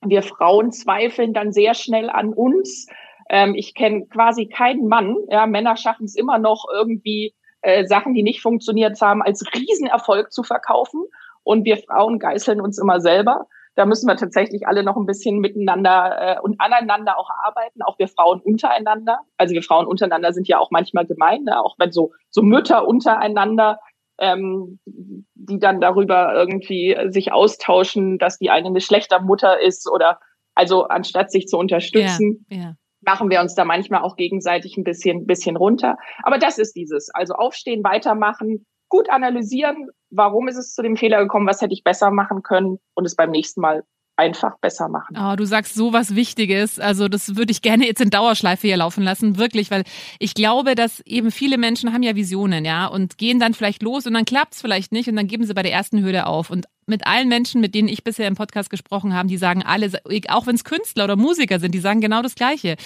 Wir 0.05 0.23
Frauen 0.23 0.73
zweifeln 0.73 1.31
dann 1.31 1.53
sehr 1.53 1.73
schnell 1.73 2.09
an 2.09 2.33
uns 2.33 2.87
ähm, 3.29 3.55
ich 3.55 3.73
kenne 3.73 4.05
quasi 4.07 4.47
keinen 4.47 4.87
Mann. 4.87 5.15
Ja, 5.29 5.45
Männer 5.45 5.75
schaffen 5.75 6.05
es 6.05 6.15
immer 6.15 6.37
noch 6.37 6.65
irgendwie 6.73 7.33
äh, 7.61 7.85
Sachen, 7.85 8.13
die 8.13 8.23
nicht 8.23 8.41
funktioniert 8.41 8.99
haben, 9.01 9.21
als 9.21 9.43
Riesenerfolg 9.53 10.31
zu 10.31 10.43
verkaufen. 10.43 11.03
Und 11.43 11.65
wir 11.65 11.77
Frauen 11.77 12.19
geißeln 12.19 12.61
uns 12.61 12.77
immer 12.77 12.99
selber. 12.99 13.47
Da 13.75 13.85
müssen 13.85 14.07
wir 14.07 14.15
tatsächlich 14.15 14.67
alle 14.67 14.83
noch 14.83 14.97
ein 14.97 15.05
bisschen 15.05 15.39
miteinander 15.39 16.37
äh, 16.37 16.41
und 16.41 16.59
aneinander 16.59 17.19
auch 17.19 17.29
arbeiten, 17.29 17.83
auch 17.83 17.99
wir 17.99 18.07
Frauen 18.07 18.41
untereinander. 18.41 19.19
Also 19.37 19.53
wir 19.53 19.61
Frauen 19.61 19.85
untereinander 19.85 20.33
sind 20.33 20.47
ja 20.47 20.59
auch 20.59 20.71
manchmal 20.71 21.05
gemein, 21.05 21.43
ne? 21.43 21.63
auch 21.63 21.75
wenn 21.77 21.91
so, 21.91 22.11
so 22.31 22.41
Mütter 22.41 22.87
untereinander, 22.87 23.79
ähm, 24.19 24.79
die 24.85 25.59
dann 25.59 25.79
darüber 25.79 26.33
irgendwie 26.33 26.97
sich 27.09 27.31
austauschen, 27.31 28.17
dass 28.17 28.39
die 28.39 28.49
eine 28.49 28.67
eine 28.67 28.81
schlechter 28.81 29.21
Mutter 29.21 29.61
ist 29.61 29.89
oder 29.89 30.19
also 30.55 30.85
anstatt 30.85 31.31
sich 31.31 31.47
zu 31.47 31.57
unterstützen. 31.57 32.45
Ja, 32.49 32.57
ja 32.57 32.73
machen 33.01 33.29
wir 33.29 33.41
uns 33.41 33.55
da 33.55 33.65
manchmal 33.65 34.01
auch 34.01 34.15
gegenseitig 34.15 34.77
ein 34.77 34.83
bisschen, 34.83 35.25
bisschen 35.25 35.55
runter. 35.55 35.97
Aber 36.23 36.37
das 36.37 36.57
ist 36.57 36.75
dieses. 36.75 37.09
Also 37.13 37.33
aufstehen, 37.33 37.83
weitermachen, 37.83 38.65
gut 38.89 39.09
analysieren, 39.09 39.89
warum 40.09 40.47
ist 40.47 40.57
es 40.57 40.73
zu 40.73 40.81
dem 40.81 40.95
Fehler 40.95 41.21
gekommen, 41.21 41.47
was 41.47 41.61
hätte 41.61 41.73
ich 41.73 41.83
besser 41.83 42.11
machen 42.11 42.43
können 42.43 42.79
und 42.95 43.05
es 43.05 43.15
beim 43.15 43.31
nächsten 43.31 43.61
Mal 43.61 43.83
einfach 44.17 44.57
besser 44.59 44.89
machen. 44.89 45.15
Oh, 45.17 45.35
du 45.35 45.45
sagst 45.45 45.75
so 45.75 45.93
was 45.93 46.15
Wichtiges. 46.15 46.79
Also 46.79 47.07
das 47.07 47.35
würde 47.35 47.51
ich 47.51 47.61
gerne 47.61 47.85
jetzt 47.85 48.01
in 48.01 48.09
Dauerschleife 48.09 48.67
hier 48.67 48.77
laufen 48.77 49.03
lassen, 49.03 49.37
wirklich, 49.37 49.69
weil 49.69 49.83
ich 50.19 50.33
glaube, 50.33 50.73
dass 50.73 51.01
eben 51.01 51.29
viele 51.29 51.57
Menschen 51.57 51.93
haben 51.93 52.03
ja 52.03 52.15
Visionen, 52.15 52.65
ja, 52.65 52.87
und 52.87 53.17
gehen 53.17 53.39
dann 53.39 53.53
vielleicht 53.53 53.83
los 53.83 54.07
und 54.07 54.15
dann 54.15 54.25
klappt 54.25 54.55
es 54.55 54.61
vielleicht 54.61 54.91
nicht 54.91 55.07
und 55.07 55.15
dann 55.15 55.27
geben 55.27 55.45
sie 55.45 55.53
bei 55.53 55.61
der 55.61 55.71
ersten 55.71 56.03
Hürde 56.03 56.25
auf. 56.25 56.49
Und 56.49 56.65
mit 56.87 57.05
allen 57.05 57.27
Menschen, 57.27 57.61
mit 57.61 57.75
denen 57.75 57.87
ich 57.87 58.03
bisher 58.03 58.27
im 58.27 58.35
Podcast 58.35 58.69
gesprochen 58.69 59.13
habe, 59.13 59.27
die 59.27 59.37
sagen 59.37 59.61
alle, 59.63 59.91
auch 60.29 60.47
wenn 60.47 60.55
es 60.55 60.63
Künstler 60.63 61.03
oder 61.03 61.15
Musiker 61.15 61.59
sind, 61.59 61.73
die 61.73 61.79
sagen 61.79 62.01
genau 62.01 62.21
das 62.21 62.35
Gleiche. 62.35 62.77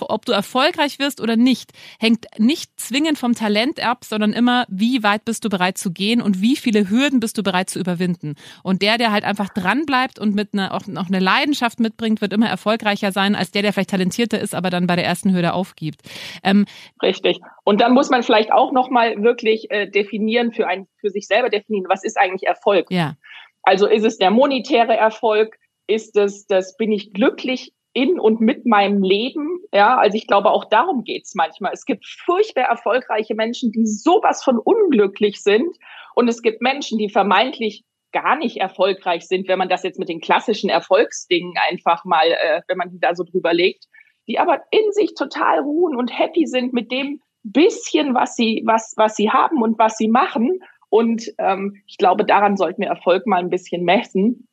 Ob 0.00 0.26
du 0.26 0.32
erfolgreich 0.32 0.98
wirst 0.98 1.20
oder 1.20 1.36
nicht, 1.36 1.72
hängt 1.98 2.26
nicht 2.38 2.70
zwingend 2.78 3.18
vom 3.18 3.34
Talent 3.34 3.80
ab, 3.80 4.04
sondern 4.04 4.32
immer, 4.32 4.66
wie 4.68 5.02
weit 5.02 5.24
bist 5.24 5.44
du 5.44 5.48
bereit 5.48 5.78
zu 5.78 5.92
gehen 5.92 6.20
und 6.20 6.40
wie 6.40 6.56
viele 6.56 6.90
Hürden 6.90 7.20
bist 7.20 7.38
du 7.38 7.42
bereit 7.42 7.70
zu 7.70 7.78
überwinden. 7.78 8.34
Und 8.62 8.82
der, 8.82 8.98
der 8.98 9.12
halt 9.12 9.24
einfach 9.24 9.48
dran 9.48 9.86
bleibt 9.86 10.18
und 10.18 10.34
mit 10.34 10.52
einer, 10.52 10.74
auch 10.74 10.86
noch 10.86 11.06
eine 11.06 11.20
Leidenschaft 11.20 11.80
mitbringt, 11.80 12.20
wird 12.20 12.32
immer 12.32 12.48
erfolgreicher 12.48 13.12
sein 13.12 13.34
als 13.34 13.52
der, 13.52 13.62
der 13.62 13.72
vielleicht 13.72 13.90
talentierter 13.90 14.40
ist, 14.40 14.54
aber 14.54 14.70
dann 14.70 14.86
bei 14.86 14.96
der 14.96 15.06
ersten 15.06 15.32
Hürde 15.32 15.52
aufgibt. 15.52 16.02
Ähm, 16.42 16.66
Richtig. 17.02 17.40
Und 17.68 17.80
dann 17.80 17.94
muss 17.94 18.10
man 18.10 18.22
vielleicht 18.22 18.52
auch 18.52 18.70
nochmal 18.70 19.20
wirklich 19.24 19.72
äh, 19.72 19.90
definieren 19.90 20.52
für 20.52 20.68
ein, 20.68 20.86
für 21.00 21.10
sich 21.10 21.26
selber 21.26 21.48
definieren, 21.48 21.86
was 21.88 22.04
ist 22.04 22.16
eigentlich 22.16 22.46
Erfolg? 22.46 22.86
Ja. 22.90 23.16
Also 23.64 23.88
ist 23.88 24.04
es 24.04 24.18
der 24.18 24.30
monetäre 24.30 24.96
Erfolg? 24.96 25.56
Ist 25.88 26.16
es, 26.16 26.46
das 26.46 26.76
bin 26.76 26.92
ich 26.92 27.12
glücklich 27.12 27.72
in 27.92 28.20
und 28.20 28.40
mit 28.40 28.66
meinem 28.66 29.02
Leben. 29.02 29.58
Ja, 29.72 29.98
also 29.98 30.16
ich 30.16 30.28
glaube, 30.28 30.52
auch 30.52 30.66
darum 30.66 31.02
geht's 31.02 31.34
manchmal. 31.34 31.72
Es 31.72 31.86
gibt 31.86 32.06
furchtbar 32.06 32.66
erfolgreiche 32.66 33.34
Menschen, 33.34 33.72
die 33.72 33.84
sowas 33.84 34.44
von 34.44 34.58
unglücklich 34.58 35.42
sind. 35.42 35.76
Und 36.14 36.28
es 36.28 36.42
gibt 36.42 36.62
Menschen, 36.62 36.98
die 36.98 37.08
vermeintlich 37.08 37.82
gar 38.12 38.36
nicht 38.36 38.58
erfolgreich 38.58 39.26
sind, 39.26 39.48
wenn 39.48 39.58
man 39.58 39.68
das 39.68 39.82
jetzt 39.82 39.98
mit 39.98 40.08
den 40.08 40.20
klassischen 40.20 40.70
Erfolgsdingen 40.70 41.54
einfach 41.68 42.04
mal, 42.04 42.30
äh, 42.30 42.62
wenn 42.68 42.78
man 42.78 43.00
da 43.00 43.16
so 43.16 43.24
drüber 43.24 43.52
legt, 43.52 43.86
die 44.28 44.38
aber 44.38 44.62
in 44.70 44.92
sich 44.92 45.14
total 45.14 45.58
ruhen 45.58 45.96
und 45.96 46.16
happy 46.16 46.46
sind 46.46 46.72
mit 46.72 46.92
dem 46.92 47.20
bisschen, 47.52 48.14
was 48.14 48.36
sie, 48.36 48.62
was, 48.66 48.94
was 48.96 49.16
sie 49.16 49.30
haben 49.30 49.62
und 49.62 49.78
was 49.78 49.96
sie 49.96 50.08
machen. 50.08 50.60
Und 50.88 51.32
ähm, 51.38 51.82
ich 51.86 51.98
glaube, 51.98 52.24
daran 52.24 52.56
sollten 52.56 52.82
wir 52.82 52.88
Erfolg 52.88 53.26
mal 53.26 53.40
ein 53.40 53.50
bisschen 53.50 53.84
messen. 53.84 54.48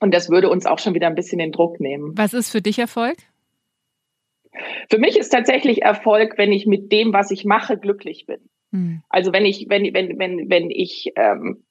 Und 0.00 0.12
das 0.12 0.30
würde 0.30 0.50
uns 0.50 0.66
auch 0.66 0.78
schon 0.78 0.94
wieder 0.94 1.06
ein 1.06 1.14
bisschen 1.14 1.38
den 1.38 1.52
Druck 1.52 1.80
nehmen. 1.80 2.12
Was 2.16 2.34
ist 2.34 2.50
für 2.50 2.60
dich 2.60 2.78
Erfolg? 2.78 3.16
Für 4.90 4.98
mich 4.98 5.16
ist 5.16 5.30
tatsächlich 5.30 5.82
Erfolg, 5.82 6.34
wenn 6.36 6.52
ich 6.52 6.66
mit 6.66 6.92
dem, 6.92 7.12
was 7.12 7.30
ich 7.30 7.44
mache, 7.44 7.78
glücklich 7.78 8.26
bin. 8.26 8.40
Hm. 8.72 9.02
Also 9.08 9.32
wenn 9.32 9.44
ich, 9.44 9.66
wenn, 9.68 9.94
wenn, 9.94 10.18
wenn, 10.18 10.50
wenn 10.50 10.70
ich, 10.70 11.12
ähm, 11.16 11.64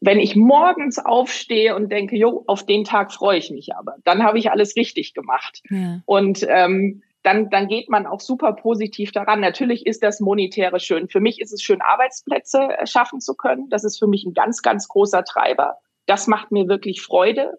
wenn 0.00 0.18
ich 0.18 0.36
morgens 0.36 0.98
aufstehe 0.98 1.74
und 1.74 1.90
denke, 1.90 2.16
jo, 2.16 2.44
auf 2.46 2.64
den 2.64 2.84
Tag 2.84 3.12
freue 3.12 3.38
ich 3.38 3.50
mich 3.50 3.74
aber, 3.74 3.96
dann 4.04 4.22
habe 4.22 4.38
ich 4.38 4.50
alles 4.50 4.76
richtig 4.76 5.14
gemacht. 5.14 5.60
Ja. 5.70 6.00
Und 6.06 6.46
ähm, 6.48 7.02
dann, 7.28 7.50
dann 7.50 7.68
geht 7.68 7.90
man 7.90 8.06
auch 8.06 8.20
super 8.20 8.54
positiv 8.54 9.12
daran. 9.12 9.40
Natürlich 9.40 9.84
ist 9.84 10.02
das 10.02 10.18
Monetäre 10.18 10.80
schön. 10.80 11.08
Für 11.08 11.20
mich 11.20 11.42
ist 11.42 11.52
es 11.52 11.62
schön, 11.62 11.82
Arbeitsplätze 11.82 12.70
schaffen 12.84 13.20
zu 13.20 13.34
können. 13.34 13.68
Das 13.68 13.84
ist 13.84 13.98
für 13.98 14.06
mich 14.06 14.24
ein 14.24 14.32
ganz, 14.32 14.62
ganz 14.62 14.88
großer 14.88 15.24
Treiber. 15.24 15.76
Das 16.06 16.26
macht 16.26 16.52
mir 16.52 16.68
wirklich 16.68 17.02
Freude, 17.02 17.58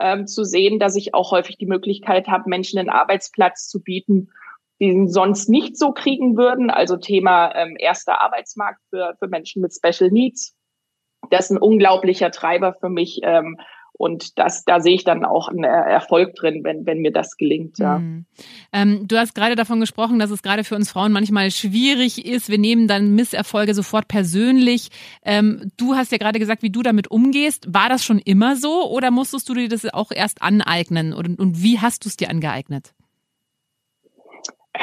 ähm, 0.00 0.26
zu 0.26 0.42
sehen, 0.42 0.78
dass 0.78 0.96
ich 0.96 1.12
auch 1.12 1.32
häufig 1.32 1.58
die 1.58 1.66
Möglichkeit 1.66 2.28
habe, 2.28 2.48
Menschen 2.48 2.78
einen 2.78 2.88
Arbeitsplatz 2.88 3.68
zu 3.68 3.82
bieten, 3.82 4.30
die 4.80 4.92
sie 4.92 5.08
sonst 5.08 5.50
nicht 5.50 5.76
so 5.76 5.92
kriegen 5.92 6.38
würden. 6.38 6.70
Also 6.70 6.96
Thema 6.96 7.54
ähm, 7.54 7.76
erster 7.78 8.22
Arbeitsmarkt 8.22 8.80
für, 8.88 9.16
für 9.18 9.28
Menschen 9.28 9.60
mit 9.60 9.74
Special 9.74 10.10
Needs. 10.10 10.56
Das 11.28 11.46
ist 11.46 11.50
ein 11.50 11.58
unglaublicher 11.58 12.30
Treiber 12.30 12.72
für 12.72 12.88
mich. 12.88 13.20
Ähm, 13.22 13.58
und 14.00 14.38
das, 14.38 14.64
da 14.64 14.80
sehe 14.80 14.94
ich 14.94 15.04
dann 15.04 15.26
auch 15.26 15.48
einen 15.48 15.62
Erfolg 15.62 16.34
drin, 16.34 16.64
wenn, 16.64 16.86
wenn 16.86 17.00
mir 17.00 17.12
das 17.12 17.36
gelingt. 17.36 17.78
Ja. 17.78 17.98
Mhm. 17.98 18.24
Ähm, 18.72 19.06
du 19.06 19.18
hast 19.18 19.34
gerade 19.34 19.56
davon 19.56 19.78
gesprochen, 19.78 20.18
dass 20.18 20.30
es 20.30 20.42
gerade 20.42 20.64
für 20.64 20.74
uns 20.74 20.90
Frauen 20.90 21.12
manchmal 21.12 21.50
schwierig 21.50 22.24
ist. 22.24 22.48
Wir 22.48 22.56
nehmen 22.56 22.88
dann 22.88 23.14
Misserfolge 23.14 23.74
sofort 23.74 24.08
persönlich. 24.08 24.88
Ähm, 25.22 25.70
du 25.76 25.96
hast 25.96 26.12
ja 26.12 26.18
gerade 26.18 26.38
gesagt, 26.38 26.62
wie 26.62 26.70
du 26.70 26.82
damit 26.82 27.10
umgehst. 27.10 27.74
War 27.74 27.90
das 27.90 28.02
schon 28.02 28.20
immer 28.20 28.56
so 28.56 28.90
oder 28.90 29.10
musstest 29.10 29.46
du 29.50 29.54
dir 29.54 29.68
das 29.68 29.84
auch 29.92 30.12
erst 30.12 30.40
aneignen? 30.40 31.12
Und, 31.12 31.38
und 31.38 31.62
wie 31.62 31.78
hast 31.78 32.06
du 32.06 32.08
es 32.08 32.16
dir 32.16 32.30
angeeignet? 32.30 32.94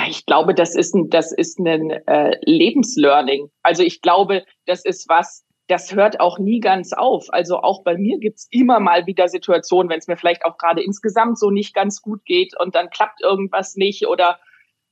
Ich 0.10 0.28
glaube, 0.28 0.54
das 0.54 0.76
ist 0.76 0.94
ein, 0.94 1.10
das 1.10 1.32
ist 1.32 1.58
ein 1.58 1.90
äh, 1.90 2.38
Lebenslearning. 2.46 3.50
Also 3.64 3.82
ich 3.82 4.04
glaube, 4.04 4.46
das 4.68 4.86
ist 4.86 5.10
was, 5.10 5.44
das 5.68 5.94
hört 5.94 6.20
auch 6.20 6.40
nie 6.40 6.60
ganz 6.60 6.94
auf. 6.94 7.28
Also 7.30 7.60
auch 7.60 7.84
bei 7.84 7.98
mir 7.98 8.20
gibt's 8.20 8.48
immer 8.52 8.80
mal 8.80 9.06
wieder 9.06 9.28
Situationen, 9.28 9.90
wenn 9.90 10.00
es 10.00 10.08
mir 10.08 10.18
vielleicht 10.18 10.46
auch 10.46 10.58
gerade 10.58 10.82
insgesamt 10.82 11.38
so 11.38 11.52
nicht 11.52 11.74
ganz 11.74 12.02
gut 12.02 12.24
geht 12.26 12.60
und 12.60 12.76
dann 12.76 12.90
klappt 12.90 13.22
irgendwas 13.22 13.76
nicht 13.76 14.08
oder 14.08 14.40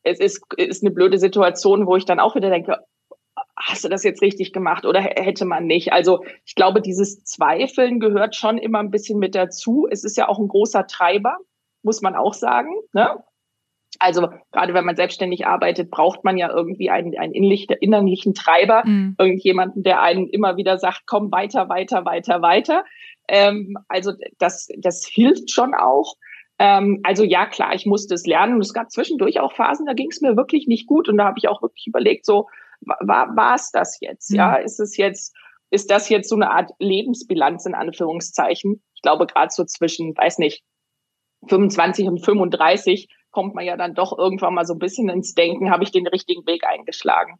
es 0.04 0.20
ist, 0.20 0.42
ist 0.58 0.84
eine 0.84 0.94
blöde 0.94 1.18
Situation, 1.18 1.88
wo 1.88 1.96
ich 1.96 2.06
dann 2.06 2.20
auch 2.20 2.36
wieder 2.36 2.50
denke, 2.50 2.80
hast 3.58 3.84
du 3.84 3.90
das 3.90 4.04
jetzt 4.04 4.22
richtig 4.22 4.54
gemacht 4.54 4.86
oder 4.86 5.02
hätte 5.02 5.46
man 5.46 5.66
nicht? 5.66 5.94
Also 5.94 6.24
ich 6.46 6.56
glaube, 6.56 6.82
dieses 6.82 7.24
Zweifeln 7.24 8.00
gehört 8.00 8.36
schon 8.36 8.58
immer 8.58 8.80
ein 8.80 8.92
bisschen 8.92 9.18
mit 9.18 9.34
dazu. 9.34 9.88
Es 9.90 10.04
ist 10.04 10.18
ja 10.18 10.28
auch 10.28 10.40
ein 10.40 10.48
großer 10.48 10.88
Treiber, 10.88 11.38
muss 11.82 12.02
man 12.02 12.16
auch 12.16 12.34
sagen. 12.34 12.70
Ne? 12.94 13.18
Also 14.00 14.30
gerade 14.52 14.74
wenn 14.74 14.86
man 14.86 14.96
selbstständig 14.96 15.46
arbeitet, 15.46 15.92
braucht 15.92 16.24
man 16.24 16.38
ja 16.38 16.50
irgendwie 16.50 16.90
einen, 16.90 17.18
einen 17.18 17.34
innerlichen 17.34 18.34
Treiber, 18.34 18.84
mhm. 18.86 19.16
irgendjemanden, 19.18 19.84
der 19.84 20.02
einen 20.02 20.28
immer 20.28 20.58
wieder 20.58 20.78
sagt, 20.78 21.04
komm 21.06 21.32
weiter, 21.32 21.70
weiter, 21.70 22.06
weiter, 22.06 22.42
weiter. 22.42 22.86
Ähm, 23.28 23.78
also 23.88 24.14
das, 24.38 24.68
das 24.78 25.06
hilft 25.06 25.52
schon 25.52 25.74
auch. 25.74 26.16
Ähm, 26.60 27.02
also 27.04 27.24
ja, 27.24 27.46
klar, 27.46 27.74
ich 27.74 27.86
musste 27.86 28.14
es 28.14 28.26
lernen 28.26 28.56
und 28.56 28.62
es 28.62 28.74
gab 28.74 28.92
zwischendurch 28.92 29.40
auch 29.40 29.54
Phasen, 29.54 29.86
da 29.86 29.94
ging 29.94 30.10
es 30.10 30.22
mir 30.22 30.38
wirklich 30.38 30.68
nicht 30.68 30.88
gut 30.88 31.10
und 31.10 31.18
da 31.18 31.26
habe 31.26 31.38
ich 31.38 31.48
auch 31.48 31.62
wirklich 31.62 31.88
überlegt, 31.88 32.26
so 32.26 32.48
war 32.82 33.36
war 33.36 33.56
es 33.56 33.72
das 33.72 33.98
jetzt? 34.00 34.32
Mhm. 34.32 34.38
Ja, 34.38 34.56
ist 34.56 34.80
es 34.80 34.96
jetzt 34.98 35.36
ist 35.70 35.92
das 35.92 36.10
jetzt 36.10 36.30
so 36.30 36.36
eine 36.36 36.52
Art 36.52 36.72
Lebensbilanz 36.80 37.66
in 37.66 37.76
Anführungszeichen? 37.76 38.82
Ich 38.94 39.02
glaube 39.02 39.26
gerade 39.28 39.52
so 39.52 39.66
zwischen, 39.66 40.16
weiß 40.16 40.38
nicht, 40.38 40.64
25 41.48 42.08
und 42.08 42.24
35 42.24 43.10
kommt 43.36 43.54
man 43.54 43.66
ja 43.66 43.76
dann 43.76 43.94
doch 43.94 44.18
irgendwann 44.18 44.54
mal 44.54 44.66
so 44.66 44.74
ein 44.76 44.80
bisschen 44.80 45.10
ins 45.10 45.34
Denken, 45.34 45.70
habe 45.70 45.84
ich 45.84 45.92
den 45.92 46.08
richtigen 46.08 46.48
Weg 46.48 46.66
eingeschlagen. 46.66 47.38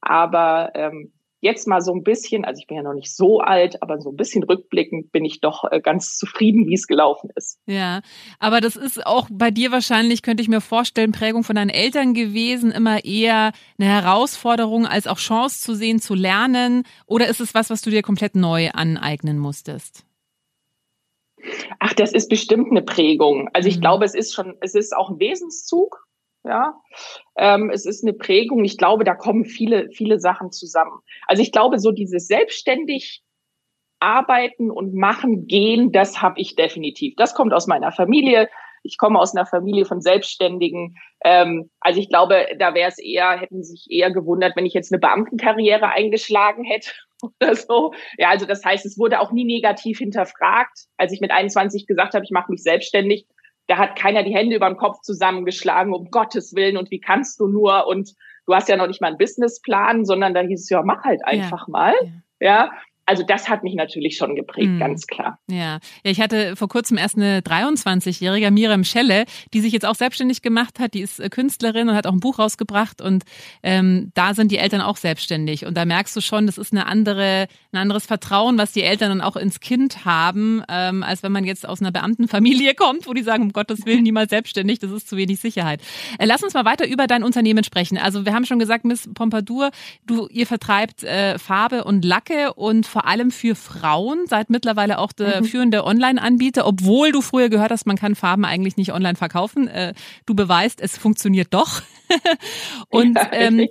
Aber 0.00 0.72
ähm, 0.74 1.12
jetzt 1.38 1.68
mal 1.68 1.80
so 1.80 1.94
ein 1.94 2.02
bisschen, 2.02 2.44
also 2.44 2.58
ich 2.58 2.66
bin 2.66 2.76
ja 2.76 2.82
noch 2.82 2.94
nicht 2.94 3.14
so 3.14 3.38
alt, 3.38 3.80
aber 3.80 4.00
so 4.00 4.10
ein 4.10 4.16
bisschen 4.16 4.42
rückblickend 4.42 5.12
bin 5.12 5.24
ich 5.24 5.40
doch 5.40 5.62
äh, 5.70 5.80
ganz 5.80 6.16
zufrieden, 6.16 6.66
wie 6.66 6.74
es 6.74 6.88
gelaufen 6.88 7.30
ist. 7.36 7.60
Ja, 7.66 8.00
aber 8.40 8.60
das 8.60 8.74
ist 8.74 9.06
auch 9.06 9.28
bei 9.30 9.52
dir 9.52 9.70
wahrscheinlich, 9.70 10.22
könnte 10.22 10.42
ich 10.42 10.48
mir 10.48 10.60
vorstellen, 10.60 11.12
Prägung 11.12 11.44
von 11.44 11.54
deinen 11.54 11.70
Eltern 11.70 12.12
gewesen, 12.12 12.72
immer 12.72 13.04
eher 13.04 13.52
eine 13.78 13.88
Herausforderung 13.88 14.84
als 14.84 15.06
auch 15.06 15.18
Chance 15.18 15.60
zu 15.60 15.76
sehen, 15.76 16.00
zu 16.00 16.14
lernen. 16.14 16.82
Oder 17.06 17.28
ist 17.28 17.40
es 17.40 17.54
was, 17.54 17.70
was 17.70 17.82
du 17.82 17.90
dir 17.90 18.02
komplett 18.02 18.34
neu 18.34 18.70
aneignen 18.72 19.38
musstest? 19.38 20.06
Ach, 21.78 21.92
das 21.94 22.12
ist 22.12 22.28
bestimmt 22.28 22.70
eine 22.70 22.82
Prägung. 22.82 23.48
Also 23.52 23.68
ich 23.68 23.76
mhm. 23.76 23.82
glaube, 23.82 24.04
es 24.04 24.14
ist 24.14 24.34
schon, 24.34 24.56
es 24.60 24.74
ist 24.74 24.96
auch 24.96 25.10
ein 25.10 25.20
Wesenszug. 25.20 26.04
Ja, 26.44 26.80
ähm, 27.36 27.70
es 27.70 27.86
ist 27.86 28.04
eine 28.04 28.12
Prägung. 28.12 28.64
Ich 28.64 28.78
glaube, 28.78 29.02
da 29.02 29.16
kommen 29.16 29.44
viele, 29.44 29.90
viele 29.90 30.20
Sachen 30.20 30.52
zusammen. 30.52 31.00
Also 31.26 31.42
ich 31.42 31.50
glaube, 31.50 31.80
so 31.80 31.90
dieses 31.90 32.28
selbstständig 32.28 33.24
arbeiten 33.98 34.70
und 34.70 34.94
machen, 34.94 35.48
gehen, 35.48 35.90
das 35.90 36.22
habe 36.22 36.40
ich 36.40 36.54
definitiv. 36.54 37.14
Das 37.16 37.34
kommt 37.34 37.52
aus 37.52 37.66
meiner 37.66 37.90
Familie. 37.90 38.48
Ich 38.84 38.96
komme 38.96 39.18
aus 39.18 39.34
einer 39.34 39.46
Familie 39.46 39.86
von 39.86 40.00
Selbstständigen. 40.00 40.96
Ähm, 41.24 41.70
also 41.80 41.98
ich 41.98 42.08
glaube, 42.08 42.46
da 42.60 42.74
wäre 42.74 42.90
es 42.90 42.98
eher, 42.98 43.40
hätten 43.40 43.64
sich 43.64 43.86
eher 43.90 44.12
gewundert, 44.12 44.54
wenn 44.54 44.66
ich 44.66 44.74
jetzt 44.74 44.92
eine 44.92 45.00
Beamtenkarriere 45.00 45.88
eingeschlagen 45.88 46.62
hätte 46.62 46.92
oder 47.40 47.54
so. 47.54 47.92
Ja, 48.18 48.30
also 48.30 48.46
das 48.46 48.64
heißt, 48.64 48.86
es 48.86 48.98
wurde 48.98 49.20
auch 49.20 49.32
nie 49.32 49.44
negativ 49.44 49.98
hinterfragt. 49.98 50.86
Als 50.96 51.12
ich 51.12 51.20
mit 51.20 51.30
21 51.30 51.86
gesagt 51.86 52.14
habe, 52.14 52.24
ich 52.24 52.30
mache 52.30 52.50
mich 52.50 52.62
selbstständig, 52.62 53.26
da 53.66 53.78
hat 53.78 53.96
keiner 53.96 54.22
die 54.22 54.34
Hände 54.34 54.56
über 54.56 54.68
den 54.68 54.76
Kopf 54.76 55.00
zusammengeschlagen, 55.02 55.92
um 55.92 56.10
Gottes 56.10 56.54
Willen 56.54 56.76
und 56.76 56.90
wie 56.90 57.00
kannst 57.00 57.40
du 57.40 57.48
nur 57.48 57.86
und 57.86 58.14
du 58.46 58.54
hast 58.54 58.68
ja 58.68 58.76
noch 58.76 58.86
nicht 58.86 59.00
mal 59.00 59.08
einen 59.08 59.18
Businessplan, 59.18 60.04
sondern 60.04 60.34
da 60.34 60.40
hieß 60.40 60.62
es 60.62 60.70
ja, 60.70 60.82
mach 60.82 61.02
halt 61.02 61.24
einfach 61.24 61.66
ja. 61.66 61.72
mal. 61.72 61.94
Ja. 62.38 62.46
ja 62.46 62.70
also 63.06 63.22
das 63.22 63.48
hat 63.48 63.62
mich 63.62 63.74
natürlich 63.74 64.16
schon 64.16 64.34
geprägt, 64.34 64.72
mhm. 64.72 64.78
ganz 64.80 65.06
klar. 65.06 65.38
Ja. 65.48 65.56
ja, 65.56 65.78
ich 66.02 66.20
hatte 66.20 66.56
vor 66.56 66.68
kurzem 66.68 66.98
erst 66.98 67.16
eine 67.16 67.40
23-jährige 67.40 68.50
Miriam 68.50 68.82
Schelle, 68.82 69.24
die 69.54 69.60
sich 69.60 69.72
jetzt 69.72 69.86
auch 69.86 69.94
selbstständig 69.94 70.42
gemacht 70.42 70.80
hat. 70.80 70.92
Die 70.94 71.00
ist 71.00 71.20
äh, 71.20 71.28
Künstlerin 71.28 71.88
und 71.88 71.94
hat 71.94 72.06
auch 72.06 72.12
ein 72.12 72.20
Buch 72.20 72.40
rausgebracht 72.40 73.00
und 73.00 73.24
ähm, 73.62 74.10
da 74.14 74.34
sind 74.34 74.50
die 74.50 74.58
Eltern 74.58 74.80
auch 74.80 74.96
selbstständig 74.96 75.64
und 75.66 75.76
da 75.76 75.84
merkst 75.84 76.16
du 76.16 76.20
schon, 76.20 76.46
das 76.46 76.58
ist 76.58 76.72
eine 76.72 76.86
andere, 76.86 77.46
ein 77.72 77.78
anderes 77.78 78.06
Vertrauen, 78.06 78.58
was 78.58 78.72
die 78.72 78.82
Eltern 78.82 79.10
dann 79.10 79.20
auch 79.20 79.36
ins 79.36 79.60
Kind 79.60 80.04
haben, 80.04 80.62
ähm, 80.68 81.04
als 81.04 81.22
wenn 81.22 81.32
man 81.32 81.44
jetzt 81.44 81.66
aus 81.66 81.80
einer 81.80 81.92
Beamtenfamilie 81.92 82.74
kommt, 82.76 83.06
wo 83.06 83.14
die 83.14 83.22
sagen, 83.22 83.44
um 83.44 83.52
Gottes 83.52 83.86
Willen 83.86 84.02
niemals 84.02 84.30
selbstständig, 84.30 84.80
das 84.80 84.90
ist 84.90 85.08
zu 85.08 85.16
wenig 85.16 85.38
Sicherheit. 85.38 85.80
Äh, 86.18 86.26
lass 86.26 86.42
uns 86.42 86.54
mal 86.54 86.64
weiter 86.64 86.88
über 86.88 87.06
dein 87.06 87.22
Unternehmen 87.22 87.62
sprechen. 87.62 87.98
Also 87.98 88.24
wir 88.24 88.34
haben 88.34 88.46
schon 88.46 88.58
gesagt, 88.58 88.84
Miss 88.84 89.08
Pompadour, 89.14 89.70
du 90.06 90.26
ihr 90.28 90.46
vertreibt 90.46 91.04
äh, 91.04 91.38
Farbe 91.38 91.84
und 91.84 92.04
Lacke 92.04 92.52
und 92.54 92.84
vor 92.96 93.06
allem 93.06 93.30
für 93.30 93.54
Frauen, 93.54 94.26
seid 94.26 94.48
mittlerweile 94.48 94.98
auch 94.98 95.12
der 95.12 95.42
mhm. 95.42 95.44
führende 95.44 95.84
Online-Anbieter, 95.84 96.66
obwohl 96.66 97.12
du 97.12 97.20
früher 97.20 97.50
gehört 97.50 97.70
hast, 97.70 97.86
man 97.86 97.96
kann 97.96 98.14
Farben 98.14 98.46
eigentlich 98.46 98.78
nicht 98.78 98.94
online 98.94 99.16
verkaufen. 99.16 99.68
Äh, 99.68 99.92
du 100.24 100.34
beweist, 100.34 100.80
es 100.80 100.96
funktioniert 100.96 101.52
doch. 101.52 101.82
Und 102.88 103.16
ja, 103.16 103.28
ähm, 103.32 103.68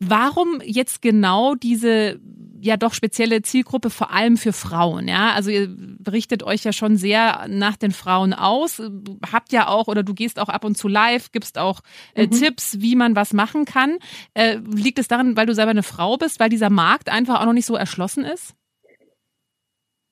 warum 0.00 0.62
jetzt 0.64 1.02
genau 1.02 1.54
diese 1.54 2.18
ja 2.62 2.76
doch 2.76 2.94
spezielle 2.94 3.42
Zielgruppe, 3.42 3.90
vor 3.90 4.12
allem 4.12 4.36
für 4.36 4.52
Frauen. 4.52 5.08
Ja, 5.08 5.32
also 5.32 5.50
ihr 5.50 5.76
richtet 6.10 6.44
euch 6.44 6.62
ja 6.64 6.72
schon 6.72 6.96
sehr 6.96 7.46
nach 7.48 7.76
den 7.76 7.90
Frauen 7.90 8.32
aus. 8.32 8.80
Habt 9.30 9.52
ja 9.52 9.68
auch 9.68 9.88
oder 9.88 10.02
du 10.02 10.14
gehst 10.14 10.38
auch 10.38 10.48
ab 10.48 10.64
und 10.64 10.78
zu 10.78 10.86
live, 10.86 11.32
gibst 11.32 11.58
auch 11.58 11.80
äh, 12.14 12.26
mhm. 12.26 12.30
Tipps, 12.30 12.80
wie 12.80 12.94
man 12.94 13.16
was 13.16 13.32
machen 13.32 13.64
kann. 13.64 13.98
Äh, 14.34 14.58
liegt 14.58 15.00
es 15.00 15.08
daran, 15.08 15.36
weil 15.36 15.46
du 15.46 15.54
selber 15.54 15.72
eine 15.72 15.82
Frau 15.82 16.16
bist, 16.16 16.38
weil 16.40 16.48
dieser 16.48 16.70
Markt 16.70 17.10
einfach 17.10 17.40
auch 17.40 17.46
noch 17.46 17.52
nicht 17.52 17.66
so 17.66 17.74
erschlossen 17.74 18.24
ist? 18.24 18.54